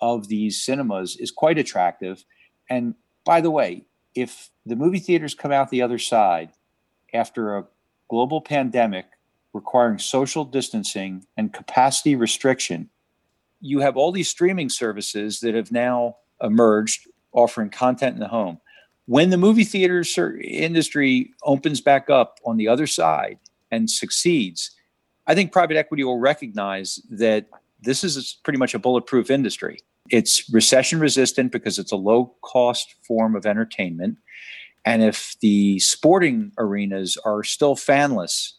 of 0.00 0.28
these 0.28 0.62
cinemas 0.62 1.16
is 1.16 1.30
quite 1.30 1.58
attractive. 1.58 2.24
And 2.68 2.94
by 3.24 3.40
the 3.40 3.50
way, 3.50 3.84
if 4.14 4.50
the 4.66 4.76
movie 4.76 4.98
theaters 4.98 5.34
come 5.34 5.52
out 5.52 5.70
the 5.70 5.82
other 5.82 5.98
side 5.98 6.50
after 7.12 7.56
a 7.56 7.66
global 8.08 8.40
pandemic 8.40 9.06
requiring 9.52 9.98
social 9.98 10.44
distancing 10.44 11.24
and 11.36 11.52
capacity 11.52 12.16
restriction, 12.16 12.90
you 13.60 13.80
have 13.80 13.96
all 13.96 14.12
these 14.12 14.28
streaming 14.28 14.68
services 14.68 15.40
that 15.40 15.54
have 15.54 15.72
now 15.72 16.16
emerged 16.42 17.08
offering 17.32 17.70
content 17.70 18.14
in 18.14 18.20
the 18.20 18.28
home. 18.28 18.60
When 19.06 19.30
the 19.30 19.36
movie 19.36 19.64
theater 19.64 20.02
industry 20.40 21.32
opens 21.42 21.80
back 21.80 22.08
up 22.08 22.38
on 22.44 22.56
the 22.56 22.68
other 22.68 22.86
side 22.86 23.38
and 23.70 23.90
succeeds, 23.90 24.70
I 25.26 25.34
think 25.34 25.52
private 25.52 25.76
equity 25.76 26.04
will 26.04 26.18
recognize 26.18 27.00
that 27.10 27.46
this 27.82 28.02
is 28.02 28.38
pretty 28.44 28.58
much 28.58 28.74
a 28.74 28.78
bulletproof 28.78 29.30
industry. 29.30 29.78
It's 30.10 30.48
recession 30.50 31.00
resistant 31.00 31.52
because 31.52 31.78
it's 31.78 31.92
a 31.92 31.96
low 31.96 32.34
cost 32.42 32.94
form 33.06 33.36
of 33.36 33.46
entertainment. 33.46 34.18
And 34.86 35.02
if 35.02 35.36
the 35.40 35.78
sporting 35.80 36.52
arenas 36.58 37.18
are 37.24 37.42
still 37.42 37.74
fanless, 37.74 38.52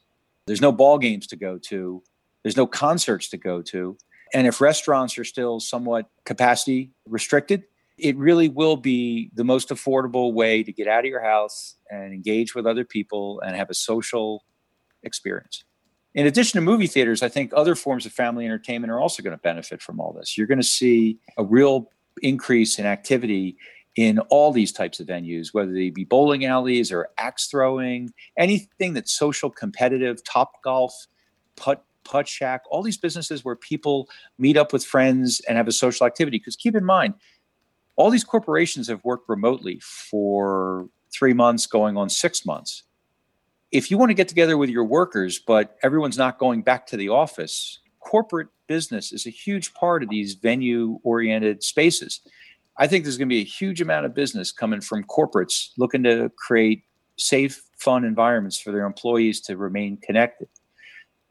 there's 0.48 0.62
no 0.62 0.72
ball 0.72 0.98
games 0.98 1.28
to 1.28 1.36
go 1.36 1.58
to, 1.70 2.04
there's 2.44 2.58
no 2.58 2.68
concerts 2.68 3.30
to 3.30 3.38
go 3.38 3.62
to, 3.64 3.98
and 4.34 4.48
if 4.48 4.60
restaurants 4.62 5.18
are 5.18 5.24
still 5.24 5.60
somewhat 5.60 6.10
capacity 6.25 6.92
restricted, 7.08 7.64
it 7.98 8.18
really 8.18 8.50
will 8.50 8.75
be 8.78 9.32
the 9.34 9.44
most 9.44 9.70
affordable 9.70 10.34
way 10.34 10.64
to 10.64 10.72
get 10.72 10.88
out 10.88 11.00
of 11.00 11.06
your 11.06 11.24
house 11.24 11.75
and 11.90 12.14
engage 12.14 12.54
with 12.54 12.66
other 12.66 12.84
people 12.84 13.42
and 13.46 13.56
have 13.56 13.70
a 13.70 13.74
social 13.74 14.44
experience. 15.04 15.64
In 16.14 16.28
addition 16.28 16.60
to 16.60 16.62
movie 16.62 16.88
theaters, 16.88 17.22
I 17.22 17.30
think 17.30 17.52
other 17.54 17.75
forms 17.75 18.06
of 18.06 18.14
family 18.14 18.46
entertainment 18.46 18.92
are 18.92 19.00
also 19.00 19.22
going 19.22 19.36
to 19.36 19.42
benefit 19.42 19.82
from 19.82 20.00
all 20.00 20.14
this. 20.14 20.38
You're 20.38 20.48
going 20.48 20.60
to 20.60 20.64
see 20.64 21.20
a 21.38 21.44
real 21.44 21.90
increase 22.22 22.80
in 22.80 22.86
activity 22.86 23.58
in 23.96 24.20
all 24.30 24.52
these 24.52 24.72
types 24.72 25.00
of 25.00 25.08
venues, 25.08 25.54
whether 25.54 25.72
they 25.72 25.90
be 25.90 26.04
bowling 26.04 26.46
alleys 26.46 26.92
or 26.92 27.10
axe 27.18 27.48
throwing, 27.48 28.12
anything 28.38 28.94
that's 28.94 29.14
social, 29.14 29.50
competitive, 29.50 30.22
Topgolf, 30.24 30.92
putt 31.56 31.84
putt 32.04 32.28
shack, 32.28 32.62
all 32.70 32.84
these 32.84 32.98
businesses 32.98 33.44
where 33.44 33.56
people 33.56 34.08
meet 34.38 34.56
up 34.56 34.72
with 34.72 34.86
friends 34.86 35.42
and 35.50 35.58
have 35.58 35.68
a 35.68 35.72
social 35.72 36.06
activity. 36.06 36.38
Because 36.38 36.56
keep 36.56 36.75
in 36.75 36.86
mind, 36.86 37.16
all 37.96 38.10
these 38.10 38.24
corporations 38.24 38.88
have 38.88 39.04
worked 39.04 39.30
remotely 39.30 39.80
for 39.82 40.90
three 41.14 41.34
months, 41.34 41.66
going 41.66 41.98
on 41.98 42.10
six 42.10 42.46
months. 42.46 42.84
If 43.72 43.90
you 43.90 43.98
want 43.98 44.10
to 44.10 44.16
get 44.16 44.28
together 44.28 44.58
with 44.58 44.70
your 44.70 44.86
workers, 44.86 45.40
but 45.40 45.78
everyone's 45.84 46.18
not 46.18 46.38
going 46.38 46.62
back 46.62 46.88
to 46.88 46.98
the 46.98 47.10
office, 47.10 47.80
corporate 48.00 48.48
business 48.68 49.12
is 49.12 49.25
a 49.25 49.32
huge 49.32 49.74
part 49.74 50.04
of 50.04 50.10
these 50.10 50.36
venue 50.36 51.00
oriented 51.04 51.64
spaces. 51.64 52.22
I 52.78 52.88
think 52.88 53.04
there's 53.04 53.18
going 53.18 53.30
to 53.30 53.34
be 53.34 53.42
a 53.42 53.46
huge 53.46 53.82
amount 53.82 54.06
of 54.06 54.14
business 54.14 54.52
coming 54.52 54.82
from 54.82 55.04
corporates 55.06 55.70
looking 55.78 56.04
to 56.04 56.30
create 56.38 56.84
safe, 57.18 57.62
fun 57.78 58.04
environments 58.04 58.60
for 58.60 58.72
their 58.72 58.86
employees 58.86 59.40
to 59.42 59.58
remain 59.58 59.98
connected. 59.98 60.50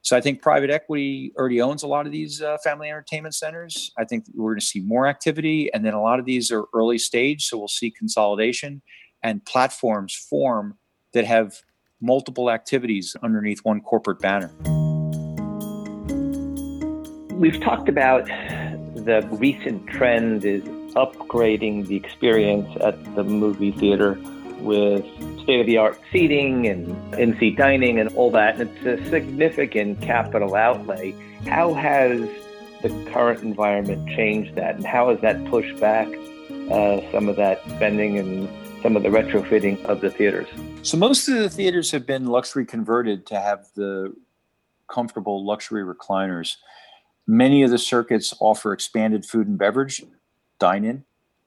So 0.05 0.15
I 0.15 0.21
think 0.21 0.43
private 0.43 0.69
equity 0.69 1.33
already 1.39 1.63
owns 1.63 1.83
a 1.83 1.87
lot 1.87 2.05
of 2.05 2.13
these 2.13 2.43
uh, 2.43 2.59
family 2.63 2.91
entertainment 2.91 3.35
centers. 3.35 3.91
I 3.97 4.05
think 4.05 4.27
we're 4.35 4.51
going 4.51 4.61
to 4.61 4.67
see 4.67 4.81
more 4.81 5.07
activity, 5.07 5.71
and 5.73 5.83
then 5.83 5.95
a 5.95 6.03
lot 6.03 6.19
of 6.19 6.27
these 6.27 6.53
are 6.53 6.65
early 6.75 6.99
stage, 6.99 7.47
so 7.47 7.57
we'll 7.57 7.69
see 7.69 7.91
consolidation 7.91 8.83
and 9.23 9.43
platforms 9.47 10.15
form 10.15 10.77
that 11.15 11.25
have 11.25 11.63
multiple 12.03 12.51
activities 12.51 13.17
underneath 13.23 13.61
one 13.65 13.81
corporate 13.81 14.19
banner. 14.19 14.51
We've 17.35 17.59
talked 17.63 17.89
about 17.89 18.27
the 18.27 19.27
recent 19.33 19.87
trend 19.87 20.45
is 20.45 20.65
upgrading 20.97 21.87
the 21.87 21.97
experience 21.97 22.77
at 22.83 23.03
the 23.15 23.25
movie 23.25 23.73
theater 23.73 24.19
with 24.59 25.07
state 25.45 25.61
of 25.61 25.67
the 25.67 25.77
art 25.77 26.01
seating 26.11 26.67
and 26.67 27.15
in 27.15 27.39
seat 27.39 27.57
dining 27.57 28.01
and 28.01 28.09
all 28.17 28.31
that. 28.33 28.61
And 28.61 28.71
it's 28.77 29.01
a 29.03 29.11
significant 29.11 30.01
capital 30.01 30.57
outlay. 30.57 31.15
How 31.47 31.75
has 31.75 32.21
the 32.83 32.89
current 33.13 33.43
environment 33.43 34.09
changed 34.09 34.57
that? 34.57 34.75
And 34.75 34.85
how 34.85 35.11
has 35.11 35.21
that 35.21 35.45
pushed 35.47 35.79
back 35.79 36.09
uh, 36.71 37.01
some 37.13 37.29
of 37.29 37.37
that 37.37 37.63
spending 37.77 38.19
and 38.19 38.49
some 38.83 38.97
of 38.97 39.03
the 39.03 39.11
retrofitting 39.11 39.85
of 39.85 40.01
the 40.01 40.11
theaters? 40.11 40.49
So, 40.83 40.97
most 40.97 41.29
of 41.29 41.35
the 41.35 41.51
theaters 41.51 41.91
have 41.93 42.07
been 42.07 42.27
luxury 42.27 42.67
converted 42.67 43.27
to 43.27 43.41
have 43.41 43.67
the 43.75 44.15
comfortable 44.89 45.45
luxury 45.45 45.85
recliners. 45.85 46.57
Many 47.27 47.63
of 47.63 47.71
the 47.71 47.79
circuits 47.79 48.35
offer 48.41 48.73
expanded 48.73 49.25
food 49.25 49.47
and 49.47 49.57
beverage 49.57 50.03
dine 50.59 50.85
in 50.85 51.05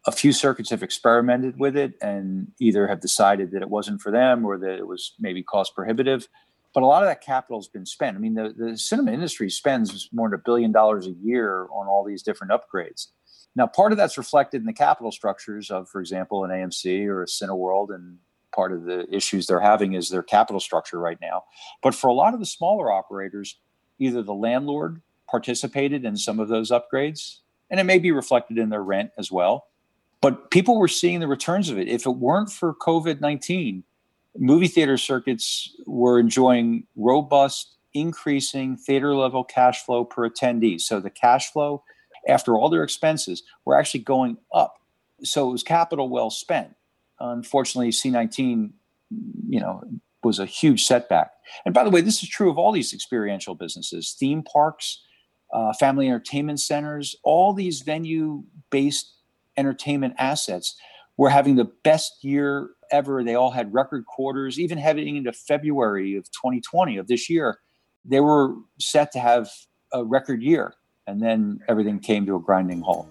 a 0.08 0.12
few 0.12 0.32
circuits 0.32 0.70
have 0.70 0.82
experimented 0.82 1.60
with 1.60 1.76
it 1.76 1.94
and 2.02 2.54
either 2.60 2.88
have 2.88 3.02
decided 3.02 3.52
that 3.52 3.62
it 3.62 3.70
wasn't 3.70 4.02
for 4.02 4.10
them 4.10 4.46
or 4.46 4.58
that 4.58 4.78
it 4.78 4.88
was 4.88 5.14
maybe 5.20 5.44
cost 5.44 5.76
prohibitive. 5.76 6.30
But 6.74 6.84
a 6.84 6.86
lot 6.86 7.04
of 7.04 7.10
that 7.10 7.22
capital 7.22 7.60
has 7.60 7.68
been 7.68 7.86
spent. 7.86 8.16
I 8.16 8.20
mean, 8.20 8.34
the, 8.34 8.54
the 8.58 8.78
cinema 8.78 9.12
industry 9.12 9.50
spends 9.50 10.10
more 10.14 10.30
than 10.30 10.40
a 10.40 10.44
billion 10.44 10.72
dollars 10.72 11.08
a 11.08 11.12
year 11.12 11.64
on 11.74 11.88
all 11.88 12.06
these 12.06 12.24
different 12.24 12.54
upgrades. 12.54 13.08
Now, 13.56 13.68
part 13.68 13.92
of 13.92 13.98
that's 13.98 14.18
reflected 14.18 14.62
in 14.62 14.66
the 14.66 14.74
capital 14.74 15.12
structures 15.12 15.70
of, 15.70 15.90
for 15.90 16.00
example, 16.00 16.44
an 16.46 16.52
AMC 16.52 17.06
or 17.08 17.24
a 17.24 17.26
Cineworld, 17.26 17.94
and 17.94 18.20
part 18.56 18.72
of 18.72 18.84
the 18.84 19.08
issues 19.14 19.48
they're 19.48 19.60
having 19.60 19.94
is 19.94 20.10
their 20.10 20.24
capital 20.24 20.60
structure 20.60 21.00
right 21.00 21.18
now. 21.20 21.44
But 21.82 21.96
for 21.96 22.08
a 22.08 22.14
lot 22.14 22.34
of 22.34 22.40
the 22.40 22.46
smaller 22.46 22.92
operators, 22.92 23.58
either 24.00 24.22
the 24.22 24.34
landlord 24.34 25.02
participated 25.30 26.06
in 26.06 26.16
some 26.16 26.40
of 26.40 26.48
those 26.48 26.72
upgrades, 26.72 27.40
and 27.70 27.80
it 27.80 27.84
may 27.84 28.00
be 28.00 28.12
reflected 28.12 28.58
in 28.58 28.70
their 28.70 28.84
rent 28.84 29.12
as 29.18 29.32
well, 29.32 29.68
but 30.22 30.52
people 30.52 30.80
were 30.80 30.88
seeing 30.88 31.20
the 31.20 31.28
returns 31.28 31.70
of 31.70 31.78
it. 31.78 31.88
If 31.88 32.06
it 32.06 32.12
weren't 32.12 32.52
for 32.52 32.74
COVID 32.74 33.22
19, 33.22 33.84
movie 34.38 34.68
theater 34.68 34.98
circuits 34.98 35.76
were 35.86 36.20
enjoying 36.20 36.86
robust, 36.96 37.76
increasing 37.94 38.78
theater 38.78 39.16
level 39.16 39.44
cash 39.44 39.84
flow 39.84 40.06
per 40.06 40.30
attendee. 40.30 40.80
So 40.80 41.00
the 41.00 41.10
cash 41.10 41.52
flow 41.52 41.84
after 42.28 42.56
all 42.56 42.70
their 42.70 42.84
expenses 42.84 43.44
were 43.66 43.78
actually 43.78 44.02
going 44.02 44.38
up. 44.54 44.76
So 45.24 45.50
it 45.50 45.52
was 45.52 45.64
capital 45.64 46.10
well 46.10 46.30
spent. 46.30 46.76
Unfortunately, 47.20 47.90
C19, 47.90 48.72
you 49.48 49.60
know, 49.60 49.82
was 50.24 50.40
a 50.40 50.46
huge 50.46 50.84
setback. 50.84 51.32
And 51.66 51.74
by 51.74 51.84
the 51.84 51.90
way, 51.90 52.02
this 52.02 52.22
is 52.22 52.30
true 52.30 52.52
of 52.52 52.58
all 52.58 52.72
these 52.72 52.94
experiential 52.94 53.56
businesses, 53.56 54.16
theme 54.20 54.44
parks, 54.44 55.02
uh, 55.54 55.74
family 55.74 56.08
entertainment 56.08 56.60
centers, 56.60 57.16
all 57.24 57.54
these 57.54 57.82
venue 57.82 58.44
based 58.70 59.14
entertainment 59.58 60.14
assets 60.18 60.76
were 61.18 61.30
having 61.30 61.56
the 61.56 61.70
best 61.84 62.24
year 62.24 62.70
ever. 62.92 63.24
They 63.24 63.36
all 63.36 63.52
had 63.52 63.74
record 63.74 64.06
quarters, 64.06 64.60
even 64.60 64.78
heading 64.78 65.18
into 65.18 65.34
February 65.34 66.16
of 66.16 66.26
2020 66.32 66.98
of 66.98 67.08
this 67.08 67.30
year. 67.30 67.60
They 68.06 68.20
were 68.20 68.54
set 68.80 69.12
to 69.14 69.20
have 69.20 69.50
a 69.92 70.04
record 70.04 70.42
year, 70.42 70.76
and 71.08 71.22
then 71.22 71.60
everything 71.68 72.00
came 72.00 72.26
to 72.28 72.36
a 72.36 72.40
grinding 72.40 72.82
halt. 72.82 73.08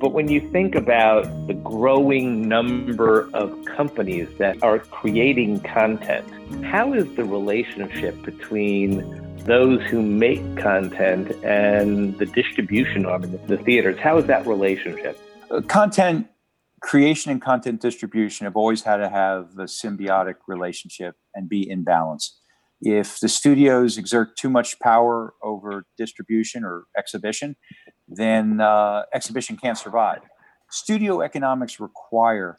But 0.00 0.12
when 0.14 0.28
you 0.28 0.40
think 0.50 0.74
about 0.74 1.24
the 1.46 1.52
growing 1.52 2.48
number 2.48 3.28
of 3.34 3.64
companies 3.66 4.28
that 4.38 4.62
are 4.62 4.78
creating 4.78 5.60
content, 5.60 6.26
how 6.64 6.94
is 6.94 7.04
the 7.16 7.24
relationship 7.24 8.22
between 8.22 9.29
those 9.44 9.82
who 9.82 10.02
make 10.02 10.56
content 10.56 11.30
and 11.44 12.18
the 12.18 12.26
distribution 12.26 13.06
arm 13.06 13.24
in 13.24 13.46
the 13.46 13.56
theaters. 13.56 13.98
How 13.98 14.18
is 14.18 14.26
that 14.26 14.46
relationship? 14.46 15.18
Uh, 15.50 15.60
content 15.62 16.28
creation 16.80 17.30
and 17.30 17.42
content 17.42 17.80
distribution 17.80 18.44
have 18.44 18.56
always 18.56 18.82
had 18.82 18.98
to 18.98 19.08
have 19.08 19.50
a 19.58 19.64
symbiotic 19.64 20.36
relationship 20.46 21.16
and 21.34 21.48
be 21.48 21.68
in 21.68 21.84
balance. 21.84 22.38
If 22.80 23.20
the 23.20 23.28
studios 23.28 23.98
exert 23.98 24.36
too 24.36 24.48
much 24.48 24.78
power 24.80 25.34
over 25.42 25.84
distribution 25.98 26.64
or 26.64 26.84
exhibition, 26.96 27.56
then 28.08 28.60
uh, 28.60 29.02
exhibition 29.12 29.58
can't 29.58 29.76
survive. 29.76 30.20
Studio 30.70 31.20
economics 31.20 31.78
require 31.78 32.56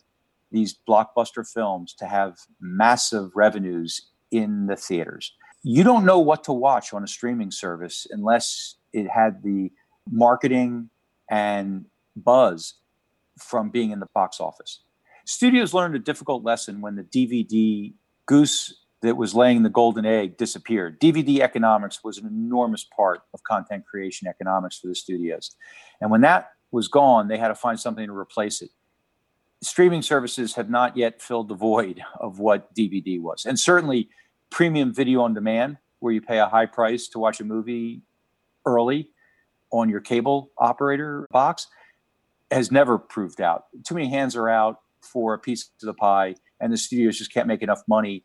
these 0.52 0.78
blockbuster 0.88 1.48
films 1.48 1.96
to 1.96 2.06
have 2.06 2.38
massive 2.60 3.32
revenues 3.36 4.10
in 4.32 4.68
the 4.68 4.76
theaters. 4.76 5.34
You 5.64 5.84
don't 5.84 6.06
know 6.06 6.20
what 6.20 6.44
to 6.46 6.54
watch 6.54 6.94
on 6.94 7.04
a 7.04 7.08
streaming 7.08 7.52
service 7.52 8.08
unless 8.10 8.76
it 8.94 9.08
had 9.10 9.44
the 9.44 9.72
marketing 10.10 10.90
and 11.30 11.86
buzz 12.16 12.76
from 13.38 13.70
being 13.70 13.92
in 13.92 14.00
the 14.00 14.08
box 14.14 14.40
office. 14.40 14.82
Studios 15.26 15.74
learned 15.74 15.96
a 15.96 16.00
difficult 16.00 16.44
lesson 16.44 16.82
when 16.82 16.96
the 16.96 17.04
DVD 17.04 17.94
goose 18.26 18.82
that 19.02 19.18
was 19.18 19.34
laying 19.34 19.64
the 19.64 19.70
golden 19.70 20.06
egg 20.06 20.38
disappeared. 20.38 21.00
DVD 21.00 21.40
economics 21.40 22.04
was 22.04 22.18
an 22.18 22.28
enormous 22.28 22.84
part 22.96 23.22
of 23.34 23.44
content 23.44 23.86
creation 23.86 24.28
economics 24.28 24.80
for 24.80 24.88
the 24.88 24.96
studios. 24.96 25.56
And 26.00 26.12
when 26.12 26.22
that 26.22 26.52
was 26.72 26.88
gone, 26.88 27.28
they 27.28 27.38
had 27.38 27.50
to 27.50 27.56
find 27.56 27.80
something 27.80 28.06
to 28.06 28.16
replace 28.16 28.62
it. 28.62 28.70
Streaming 29.64 30.02
services 30.02 30.56
have 30.56 30.70
not 30.70 30.98
yet 30.98 31.22
filled 31.22 31.48
the 31.48 31.56
void 31.56 32.02
of 32.20 32.40
what 32.40 32.74
DVD 32.74 33.22
was. 33.22 33.46
And 33.46 33.60
certainly, 33.60 34.10
premium 34.52 34.94
video 34.94 35.22
on 35.22 35.34
demand, 35.34 35.78
where 36.00 36.14
you 36.14 36.22
pay 36.22 36.40
a 36.40 36.48
high 36.48 36.66
price 36.66 37.08
to 37.10 37.20
watch 37.20 37.40
a 37.40 37.44
movie 37.44 38.02
early 38.66 39.10
on 39.72 39.90
your 39.90 40.02
cable 40.02 40.52
operator 40.58 41.28
box, 41.32 41.68
has 42.52 42.72
never 42.72 42.98
proved 42.98 43.42
out. 43.42 43.66
Too 43.88 43.96
many 43.96 44.10
hands 44.10 44.36
are 44.36 44.50
out 44.50 44.82
for 45.02 45.34
a 45.34 45.40
piece 45.40 45.64
of 45.82 45.88
the 45.88 45.94
pie, 45.94 46.36
and 46.60 46.72
the 46.72 46.78
studios 46.78 47.18
just 47.18 47.34
can't 47.34 47.48
make 47.48 47.62
enough 47.62 47.82
money 47.88 48.24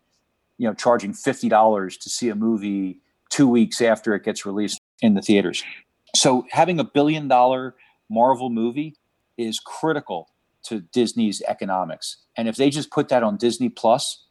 you 0.58 0.66
know 0.66 0.74
charging 0.74 1.12
$50 1.12 2.00
to 2.00 2.10
see 2.10 2.28
a 2.28 2.34
movie 2.34 3.00
two 3.30 3.48
weeks 3.48 3.80
after 3.80 4.14
it 4.14 4.24
gets 4.24 4.46
released 4.46 4.80
in 5.00 5.14
the 5.14 5.22
theaters 5.22 5.62
so 6.14 6.46
having 6.50 6.78
a 6.78 6.84
billion 6.84 7.28
dollar 7.28 7.74
marvel 8.08 8.50
movie 8.50 8.94
is 9.36 9.58
critical 9.58 10.30
to 10.62 10.80
disney's 10.92 11.42
economics 11.48 12.18
and 12.36 12.48
if 12.48 12.56
they 12.56 12.70
just 12.70 12.90
put 12.90 13.08
that 13.08 13.22
on 13.22 13.36
disney 13.36 13.68
plus 13.68 14.25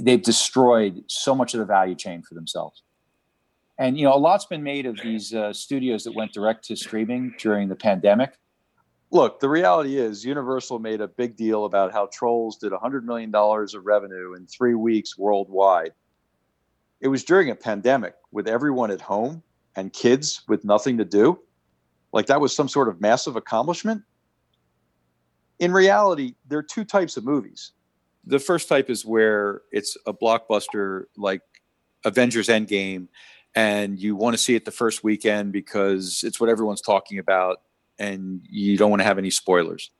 they've 0.00 0.22
destroyed 0.22 1.02
so 1.08 1.34
much 1.34 1.54
of 1.54 1.60
the 1.60 1.66
value 1.66 1.94
chain 1.94 2.22
for 2.22 2.34
themselves 2.34 2.82
and 3.78 3.98
you 3.98 4.04
know 4.04 4.14
a 4.14 4.18
lot's 4.18 4.46
been 4.46 4.62
made 4.62 4.86
of 4.86 4.98
these 5.02 5.34
uh, 5.34 5.52
studios 5.52 6.04
that 6.04 6.14
went 6.14 6.32
direct 6.32 6.64
to 6.64 6.76
streaming 6.76 7.34
during 7.38 7.68
the 7.68 7.76
pandemic 7.76 8.38
look, 9.14 9.38
the 9.38 9.48
reality 9.48 9.96
is 9.96 10.24
Universal 10.24 10.80
made 10.80 11.00
a 11.00 11.08
big 11.08 11.36
deal 11.36 11.64
about 11.64 11.92
how 11.92 12.08
Trolls 12.12 12.56
did 12.58 12.72
$100 12.72 13.04
million 13.04 13.32
of 13.34 13.86
revenue 13.86 14.34
in 14.34 14.46
three 14.46 14.74
weeks 14.74 15.16
worldwide. 15.16 15.92
It 17.00 17.08
was 17.08 17.22
during 17.22 17.50
a 17.50 17.54
pandemic 17.54 18.14
with 18.32 18.48
everyone 18.48 18.90
at 18.90 19.00
home 19.00 19.42
and 19.76 19.92
kids 19.92 20.42
with 20.48 20.64
nothing 20.64 20.98
to 20.98 21.04
do. 21.04 21.38
Like 22.12 22.26
that 22.26 22.40
was 22.40 22.54
some 22.54 22.68
sort 22.68 22.88
of 22.88 23.00
massive 23.00 23.36
accomplishment. 23.36 24.02
In 25.60 25.72
reality, 25.72 26.34
there 26.48 26.58
are 26.58 26.62
two 26.64 26.84
types 26.84 27.16
of 27.16 27.24
movies. 27.24 27.72
The 28.26 28.38
first 28.38 28.68
type 28.68 28.88
is 28.90 29.04
where 29.04 29.62
it's 29.70 29.96
a 30.06 30.14
blockbuster 30.14 31.04
like 31.16 31.42
Avengers 32.04 32.48
Endgame, 32.48 33.08
and 33.54 33.98
you 33.98 34.16
want 34.16 34.34
to 34.34 34.38
see 34.38 34.54
it 34.54 34.64
the 34.64 34.70
first 34.70 35.04
weekend 35.04 35.52
because 35.52 36.22
it's 36.24 36.40
what 36.40 36.48
everyone's 36.48 36.80
talking 36.80 37.18
about 37.18 37.58
and 37.98 38.40
you 38.48 38.76
don't 38.76 38.90
want 38.90 39.00
to 39.00 39.04
have 39.04 39.18
any 39.18 39.30
spoilers. 39.30 39.90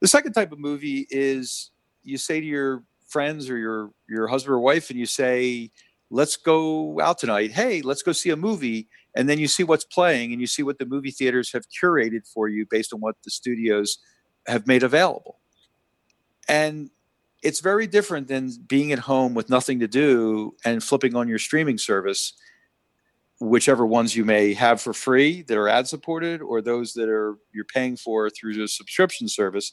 The 0.00 0.08
second 0.08 0.32
type 0.32 0.52
of 0.52 0.58
movie 0.58 1.06
is 1.10 1.70
you 2.02 2.18
say 2.18 2.40
to 2.40 2.46
your 2.46 2.84
friends 3.08 3.50
or 3.50 3.58
your 3.58 3.90
your 4.08 4.26
husband 4.26 4.54
or 4.54 4.60
wife 4.60 4.90
and 4.90 4.98
you 4.98 5.06
say 5.06 5.70
let's 6.10 6.36
go 6.36 7.00
out 7.00 7.18
tonight. 7.18 7.52
Hey 7.52 7.82
let's 7.82 8.02
go 8.02 8.12
see 8.12 8.30
a 8.30 8.36
movie. 8.36 8.88
And 9.14 9.28
then 9.28 9.38
you 9.38 9.46
see 9.46 9.62
what's 9.62 9.84
playing 9.84 10.32
and 10.32 10.40
you 10.40 10.46
see 10.46 10.62
what 10.62 10.78
the 10.78 10.86
movie 10.86 11.10
theaters 11.10 11.52
have 11.52 11.64
curated 11.68 12.26
for 12.26 12.48
you 12.48 12.66
based 12.68 12.92
on 12.94 13.00
what 13.00 13.16
the 13.24 13.30
studios 13.30 13.98
have 14.46 14.66
made 14.66 14.82
available. 14.82 15.38
And 16.48 16.90
it's 17.42 17.60
very 17.60 17.86
different 17.86 18.28
than 18.28 18.50
being 18.68 18.92
at 18.92 19.00
home 19.00 19.34
with 19.34 19.50
nothing 19.50 19.80
to 19.80 19.88
do 19.88 20.54
and 20.64 20.82
flipping 20.82 21.16
on 21.16 21.28
your 21.28 21.38
streaming 21.38 21.76
service 21.76 22.34
whichever 23.40 23.84
ones 23.84 24.14
you 24.14 24.24
may 24.24 24.54
have 24.54 24.80
for 24.80 24.92
free 24.92 25.42
that 25.42 25.58
are 25.58 25.68
ad 25.68 25.88
supported 25.88 26.40
or 26.40 26.62
those 26.62 26.92
that 26.92 27.08
are 27.08 27.36
you're 27.52 27.64
paying 27.64 27.96
for 27.96 28.30
through 28.30 28.54
the 28.54 28.68
subscription 28.68 29.26
service 29.28 29.72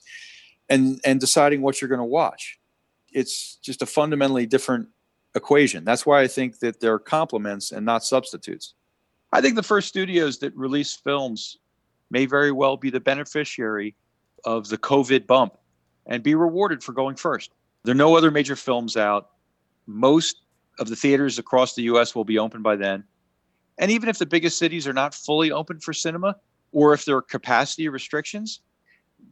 and 0.69 0.99
and 1.05 1.19
deciding 1.19 1.61
what 1.61 1.79
you're 1.79 1.89
going 1.89 1.99
to 1.99 2.03
watch. 2.03 2.59
It's 3.13 3.57
just 3.57 3.83
a 3.83 3.85
fundamentally 3.85 4.47
different 4.47 4.87
equation. 5.35 5.85
That's 5.85 6.05
why 6.05 6.21
i 6.21 6.27
think 6.27 6.59
that 6.59 6.79
they're 6.79 6.97
complements 6.97 7.71
and 7.71 7.85
not 7.85 8.03
substitutes. 8.03 8.73
I 9.31 9.41
think 9.41 9.55
the 9.55 9.63
first 9.63 9.87
studios 9.87 10.39
that 10.39 10.55
release 10.55 10.95
films 10.95 11.57
may 12.09 12.25
very 12.25 12.51
well 12.51 12.75
be 12.75 12.89
the 12.89 12.99
beneficiary 12.99 13.95
of 14.45 14.67
the 14.69 14.77
covid 14.79 15.27
bump 15.27 15.57
and 16.07 16.23
be 16.23 16.33
rewarded 16.33 16.83
for 16.83 16.93
going 16.93 17.15
first 17.15 17.51
there 17.83 17.93
are 17.93 17.97
no 17.97 18.15
other 18.15 18.31
major 18.31 18.55
films 18.55 18.97
out 18.97 19.29
most 19.87 20.41
of 20.79 20.87
the 20.87 20.95
theaters 20.95 21.39
across 21.39 21.75
the 21.75 21.83
us 21.83 22.15
will 22.15 22.25
be 22.25 22.37
open 22.37 22.61
by 22.61 22.75
then 22.75 23.03
and 23.79 23.89
even 23.89 24.09
if 24.09 24.19
the 24.19 24.25
biggest 24.25 24.59
cities 24.59 24.85
are 24.87 24.93
not 24.93 25.15
fully 25.15 25.51
open 25.51 25.79
for 25.79 25.93
cinema, 25.93 26.35
or 26.73 26.93
if 26.93 27.05
there 27.05 27.15
are 27.15 27.21
capacity 27.21 27.87
restrictions, 27.87 28.59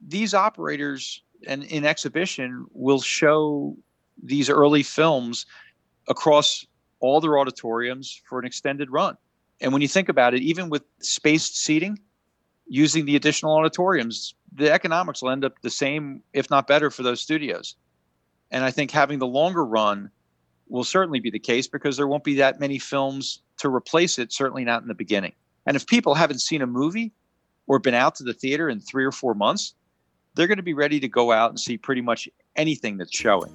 these 0.07 0.33
operators 0.33 1.21
and 1.45 1.63
in 1.65 1.85
exhibition 1.85 2.65
will 2.71 3.01
show 3.01 3.75
these 4.23 4.49
early 4.49 4.83
films 4.83 5.45
across 6.07 6.65
all 7.01 7.19
their 7.21 7.37
auditoriums 7.37 8.21
for 8.27 8.39
an 8.39 8.45
extended 8.45 8.89
run. 8.89 9.17
And 9.59 9.73
when 9.73 9.81
you 9.81 9.87
think 9.87 10.07
about 10.07 10.33
it, 10.33 10.41
even 10.41 10.69
with 10.69 10.83
spaced 11.01 11.57
seating, 11.57 11.99
using 12.67 13.05
the 13.05 13.15
additional 13.15 13.53
auditoriums, 13.53 14.33
the 14.53 14.71
economics 14.71 15.21
will 15.21 15.29
end 15.29 15.43
up 15.43 15.61
the 15.61 15.69
same, 15.69 16.23
if 16.33 16.49
not 16.49 16.67
better, 16.67 16.89
for 16.89 17.03
those 17.03 17.21
studios. 17.21 17.75
And 18.51 18.63
I 18.63 18.71
think 18.71 18.91
having 18.91 19.19
the 19.19 19.27
longer 19.27 19.65
run 19.65 20.11
will 20.69 20.83
certainly 20.83 21.19
be 21.19 21.29
the 21.29 21.39
case 21.39 21.67
because 21.67 21.97
there 21.97 22.07
won't 22.07 22.23
be 22.23 22.35
that 22.35 22.59
many 22.59 22.79
films 22.79 23.41
to 23.57 23.73
replace 23.73 24.19
it, 24.19 24.31
certainly 24.31 24.63
not 24.63 24.81
in 24.81 24.87
the 24.87 24.95
beginning. 24.95 25.33
And 25.65 25.75
if 25.75 25.85
people 25.85 26.15
haven't 26.15 26.39
seen 26.39 26.61
a 26.61 26.67
movie 26.67 27.13
or 27.67 27.79
been 27.79 27.93
out 27.93 28.15
to 28.15 28.23
the 28.23 28.33
theater 28.33 28.69
in 28.69 28.79
three 28.79 29.03
or 29.03 29.11
four 29.11 29.33
months, 29.33 29.73
they're 30.35 30.47
going 30.47 30.57
to 30.57 30.63
be 30.63 30.73
ready 30.73 30.99
to 30.99 31.07
go 31.07 31.31
out 31.31 31.49
and 31.49 31.59
see 31.59 31.77
pretty 31.77 32.01
much 32.01 32.29
anything 32.55 32.97
that's 32.97 33.15
showing. 33.15 33.51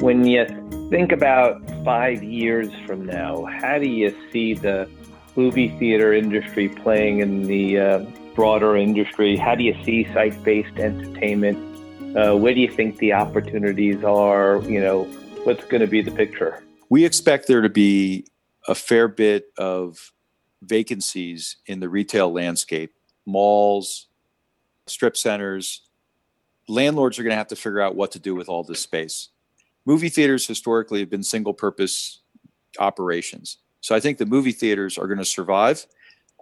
When 0.00 0.26
you 0.26 0.46
think 0.90 1.12
about 1.12 1.62
five 1.84 2.22
years 2.22 2.68
from 2.86 3.06
now, 3.06 3.44
how 3.60 3.78
do 3.78 3.88
you 3.88 4.16
see 4.32 4.54
the 4.54 4.88
movie 5.36 5.68
theater 5.78 6.12
industry 6.12 6.68
playing 6.68 7.20
in 7.20 7.42
the 7.42 7.78
uh, 7.78 7.98
broader 8.34 8.76
industry? 8.76 9.36
How 9.36 9.54
do 9.54 9.62
you 9.62 9.76
see 9.84 10.04
site 10.12 10.42
based 10.42 10.78
entertainment? 10.78 11.75
Uh, 12.16 12.34
where 12.36 12.54
do 12.54 12.60
you 12.60 12.70
think 12.70 12.98
the 12.98 13.12
opportunities 13.12 14.02
are? 14.02 14.62
You 14.62 14.80
know, 14.80 15.04
what's 15.44 15.64
going 15.66 15.82
to 15.82 15.86
be 15.86 16.00
the 16.00 16.10
picture? 16.10 16.62
we 16.88 17.04
expect 17.04 17.46
there 17.46 17.62
to 17.62 17.68
be 17.68 18.26
a 18.68 18.74
fair 18.74 19.08
bit 19.08 19.46
of 19.58 20.12
vacancies 20.62 21.56
in 21.66 21.80
the 21.80 21.88
retail 21.88 22.32
landscape 22.32 22.92
malls 23.26 24.06
strip 24.86 25.16
centers 25.16 25.82
landlords 26.68 27.18
are 27.18 27.22
going 27.22 27.32
to 27.32 27.36
have 27.36 27.46
to 27.46 27.56
figure 27.56 27.80
out 27.80 27.94
what 27.94 28.10
to 28.10 28.18
do 28.18 28.34
with 28.34 28.48
all 28.48 28.64
this 28.64 28.80
space 28.80 29.28
movie 29.84 30.08
theaters 30.08 30.46
historically 30.46 31.00
have 31.00 31.10
been 31.10 31.22
single 31.22 31.52
purpose 31.52 32.22
operations 32.78 33.58
so 33.80 33.94
i 33.94 34.00
think 34.00 34.18
the 34.18 34.26
movie 34.26 34.52
theaters 34.52 34.96
are 34.96 35.06
going 35.06 35.18
to 35.18 35.24
survive 35.24 35.86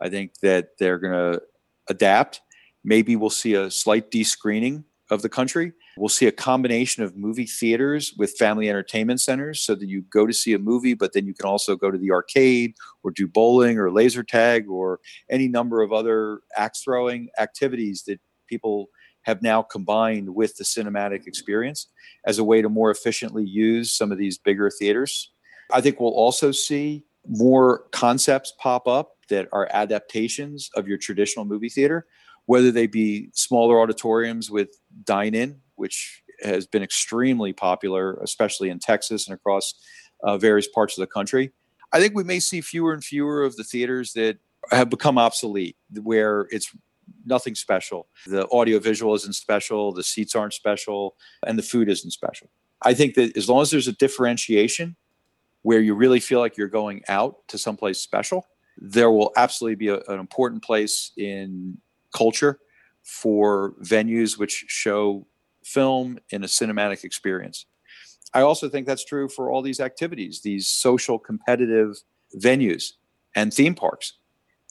i 0.01 0.09
think 0.09 0.33
that 0.39 0.79
they're 0.79 0.99
going 0.99 1.13
to 1.13 1.43
adapt 1.89 2.41
maybe 2.85 3.17
we'll 3.17 3.31
see 3.31 3.55
a 3.55 3.71
slight 3.71 4.11
descreening 4.11 4.85
of 5.11 5.23
the 5.23 5.29
country 5.29 5.73
We'll 5.97 6.09
see 6.09 6.27
a 6.27 6.33
combination 6.33 7.05
of 7.05 7.17
movie 7.17 7.47
theaters 7.47 8.15
with 8.19 8.37
family 8.37 8.69
entertainment 8.69 9.21
centers 9.21 9.61
so 9.61 9.75
that 9.77 9.89
you 9.89 10.03
go 10.03 10.27
to 10.27 10.33
see 10.33 10.53
a 10.53 10.59
movie, 10.59 10.95
but 10.95 11.13
then 11.13 11.27
you 11.27 11.35
can 11.35 11.47
also 11.47 11.77
go 11.77 11.91
to 11.91 11.99
the 11.99 12.11
arcade 12.11 12.75
or 13.05 13.13
do 13.13 13.29
bowling 13.29 13.79
or 13.79 13.93
laser 13.93 14.25
tag 14.25 14.69
or 14.69 14.99
any 15.31 15.47
number 15.47 15.83
of 15.83 15.93
other 15.93 16.41
axe 16.57 16.83
throwing 16.83 17.29
activities 17.39 18.03
that 18.07 18.21
people 18.49 18.89
have 19.23 19.41
now 19.41 19.63
combined 19.63 20.35
with 20.35 20.57
the 20.57 20.65
cinematic 20.65 21.27
experience 21.27 21.87
as 22.27 22.39
a 22.39 22.45
way 22.45 22.61
to 22.61 22.69
more 22.69 22.91
efficiently 22.91 23.45
use 23.45 23.93
some 23.93 24.11
of 24.11 24.19
these 24.19 24.37
bigger 24.37 24.71
theaters. 24.71 25.31
I 25.73 25.81
think 25.81 26.01
we'll 26.01 26.11
also 26.11 26.51
see 26.51 27.05
more 27.27 27.85
concepts 27.93 28.53
pop 28.59 28.87
up 28.87 29.13
that 29.31 29.49
are 29.53 29.69
adaptations 29.73 30.69
of 30.75 30.89
your 30.89 30.99
traditional 30.99 31.45
movie 31.45 31.71
theater, 31.71 32.07
whether 32.47 32.71
they 32.71 32.87
be 32.87 33.31
smaller 33.33 33.81
auditoriums 33.81 34.51
with 34.51 34.69
dine 35.05 35.35
in 35.35 35.61
which 35.77 36.23
has 36.43 36.67
been 36.67 36.83
extremely 36.83 37.53
popular, 37.53 38.19
especially 38.23 38.71
in 38.71 38.79
Texas 38.79 39.27
and 39.27 39.35
across 39.35 39.75
uh, 40.23 40.39
various 40.39 40.69
parts 40.69 40.97
of 40.97 41.03
the 41.03 41.07
country. 41.07 41.53
I 41.93 42.01
think 42.01 42.15
we 42.15 42.25
may 42.25 42.41
see 42.41 42.61
fewer 42.61 42.93
and 42.93 43.05
fewer 43.05 43.43
of 43.43 43.57
the 43.57 43.65
theaters 43.65 44.13
that 44.15 44.39
have 44.71 44.91
become 44.91 45.19
obsolete, 45.19 45.77
where 46.03 46.47
it's 46.51 46.75
nothing 47.25 47.55
special. 47.55 48.09
The 48.27 48.47
audiovisual 48.47 49.15
isn't 49.15 49.35
special, 49.35 49.93
the 49.93 50.03
seats 50.03 50.35
aren't 50.35 50.55
special, 50.55 51.17
and 51.47 51.59
the 51.59 51.63
food 51.63 51.89
isn't 51.89 52.11
special. 52.11 52.51
I 52.83 52.95
think 52.95 53.15
that 53.15 53.37
as 53.37 53.49
long 53.49 53.63
as 53.63 53.71
there's 53.71 53.89
a 53.89 53.93
differentiation 53.93 54.97
where 55.63 55.81
you 55.81 55.95
really 55.95 56.21
feel 56.21 56.41
like 56.41 56.57
you're 56.57 56.69
going 56.69 57.03
out 57.09 57.37
to 57.49 57.59
someplace 57.59 58.01
special, 58.01 58.47
there 58.77 59.11
will 59.11 59.33
absolutely 59.37 59.77
be 59.77 59.89
a, 59.89 60.01
an 60.09 60.19
important 60.19 60.63
place 60.63 61.13
in 61.17 61.79
culture 62.15 62.61
for 63.03 63.75
venues 63.83 64.39
which 64.39 64.65
show 64.69 65.27
film 65.63 66.19
in 66.31 66.43
a 66.45 66.47
cinematic 66.47 67.05
experience. 67.05 67.67
I 68.33 68.41
also 68.41 68.69
think 68.69 68.87
that's 68.87 69.05
true 69.05 69.29
for 69.29 69.51
all 69.51 69.63
these 69.63 69.81
activities, 69.81 70.41
these 70.43 70.67
social 70.67 71.19
competitive 71.19 71.97
venues 72.37 72.93
and 73.37 73.53
theme 73.53 73.75
parks. 73.75 74.15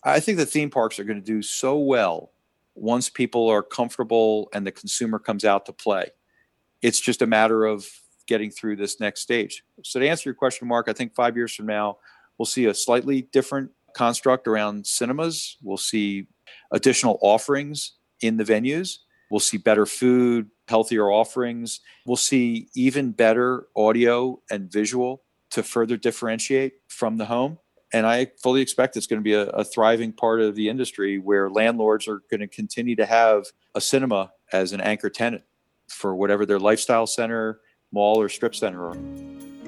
I 0.04 0.20
think 0.20 0.38
the 0.38 0.46
theme 0.46 0.70
parks 0.70 1.00
are 1.00 1.06
going 1.06 1.20
to 1.20 1.26
do 1.26 1.42
so 1.42 1.78
well 1.78 2.32
once 2.76 3.10
people 3.10 3.48
are 3.50 3.64
comfortable 3.64 4.50
and 4.54 4.68
the 4.68 4.72
consumer 4.72 5.20
comes 5.20 5.46
out 5.46 5.66
to 5.68 5.74
play. 5.74 6.08
It's 6.82 7.00
just 7.00 7.22
a 7.22 7.28
matter 7.28 7.66
of 7.66 7.88
getting 8.28 8.52
through 8.52 8.76
this 8.76 9.00
next 9.00 9.22
stage. 9.22 9.64
So, 9.84 10.00
to 10.00 10.08
answer 10.08 10.30
your 10.30 10.36
question, 10.36 10.68
Marc, 10.68 10.90
I 10.90 10.94
think 10.94 11.14
five 11.14 11.38
years 11.38 11.56
from 11.56 11.68
now, 11.68 11.98
we'll 12.38 12.46
see 12.46 12.66
a 12.66 12.74
slightly 12.74 13.24
different 13.32 13.72
construct 13.96 14.48
around 14.48 14.86
cinemas. 14.86 15.58
We'll 15.62 15.78
see 15.78 16.28
additional 16.74 17.18
offerings 17.22 17.94
in 18.22 18.38
the 18.38 18.44
venues. 18.44 18.98
We'll 19.32 19.40
see 19.40 19.58
better 19.58 19.86
food, 19.86 20.50
healthier 20.68 21.10
offerings. 21.10 21.80
We'll 22.06 22.18
see 22.18 22.68
even 22.76 23.12
better 23.12 23.68
audio 23.76 24.42
and 24.52 24.72
visual 24.72 25.24
to 25.52 25.64
further 25.64 25.98
differentiate 25.98 26.74
from 26.88 27.18
the 27.18 27.26
home. 27.26 27.60
And 27.94 28.08
I 28.08 28.32
fully 28.42 28.62
expect 28.62 28.98
it's 28.98 29.06
going 29.06 29.20
to 29.20 29.24
be 29.24 29.34
a, 29.34 29.44
a, 29.50 29.64
thriving 29.64 30.14
part 30.14 30.42
of 30.42 30.56
the 30.56 30.68
industry 30.68 31.20
where 31.20 31.48
landlords 31.50 32.08
are 32.08 32.24
going 32.32 32.40
to 32.42 32.48
continue 32.48 32.96
to 32.96 33.06
have 33.06 33.46
a 33.76 33.82
cinema 33.82 34.32
as 34.52 34.74
an 34.74 34.82
anchor 34.82 35.12
tenant 35.12 35.44
for 35.88 36.16
whatever 36.16 36.44
their 36.46 36.60
lifestyle 36.60 37.06
center, 37.06 37.60
mall, 37.92 38.20
or 38.20 38.30
strip 38.30 38.56
center 38.56 38.88
are. 38.88 38.98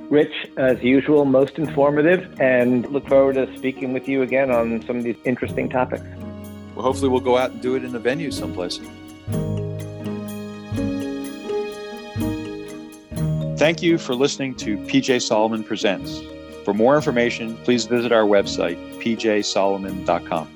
Rich, 0.10 0.34
as 0.58 0.82
usual, 0.82 1.26
most 1.26 1.60
informative, 1.60 2.40
and 2.40 2.88
look 2.92 3.08
forward 3.08 3.36
to 3.36 3.56
speaking 3.58 3.94
with 3.94 4.08
you 4.08 4.24
again 4.24 4.50
on 4.50 4.84
some 4.88 4.98
of 4.98 5.04
these 5.04 5.18
interesting 5.24 5.70
topics. 5.70 6.04
Well, 6.76 6.84
hopefully, 6.84 7.10
we'll 7.10 7.22
go 7.22 7.38
out 7.38 7.52
and 7.52 7.62
do 7.62 7.76
it 7.76 7.84
in 7.84 7.96
a 7.96 8.00
venue 8.00 8.32
someplace. 8.32 8.80
Thank 13.58 13.82
you 13.82 13.98
for 13.98 14.14
listening 14.14 14.56
to 14.56 14.78
PJ 14.78 15.22
Solomon 15.22 15.64
Presents. 15.64 16.22
For 16.66 16.74
more 16.74 16.96
information, 16.96 17.56
please 17.64 17.86
visit 17.86 18.12
our 18.12 18.26
website, 18.26 18.78
pjsolomon.com. 19.02 20.55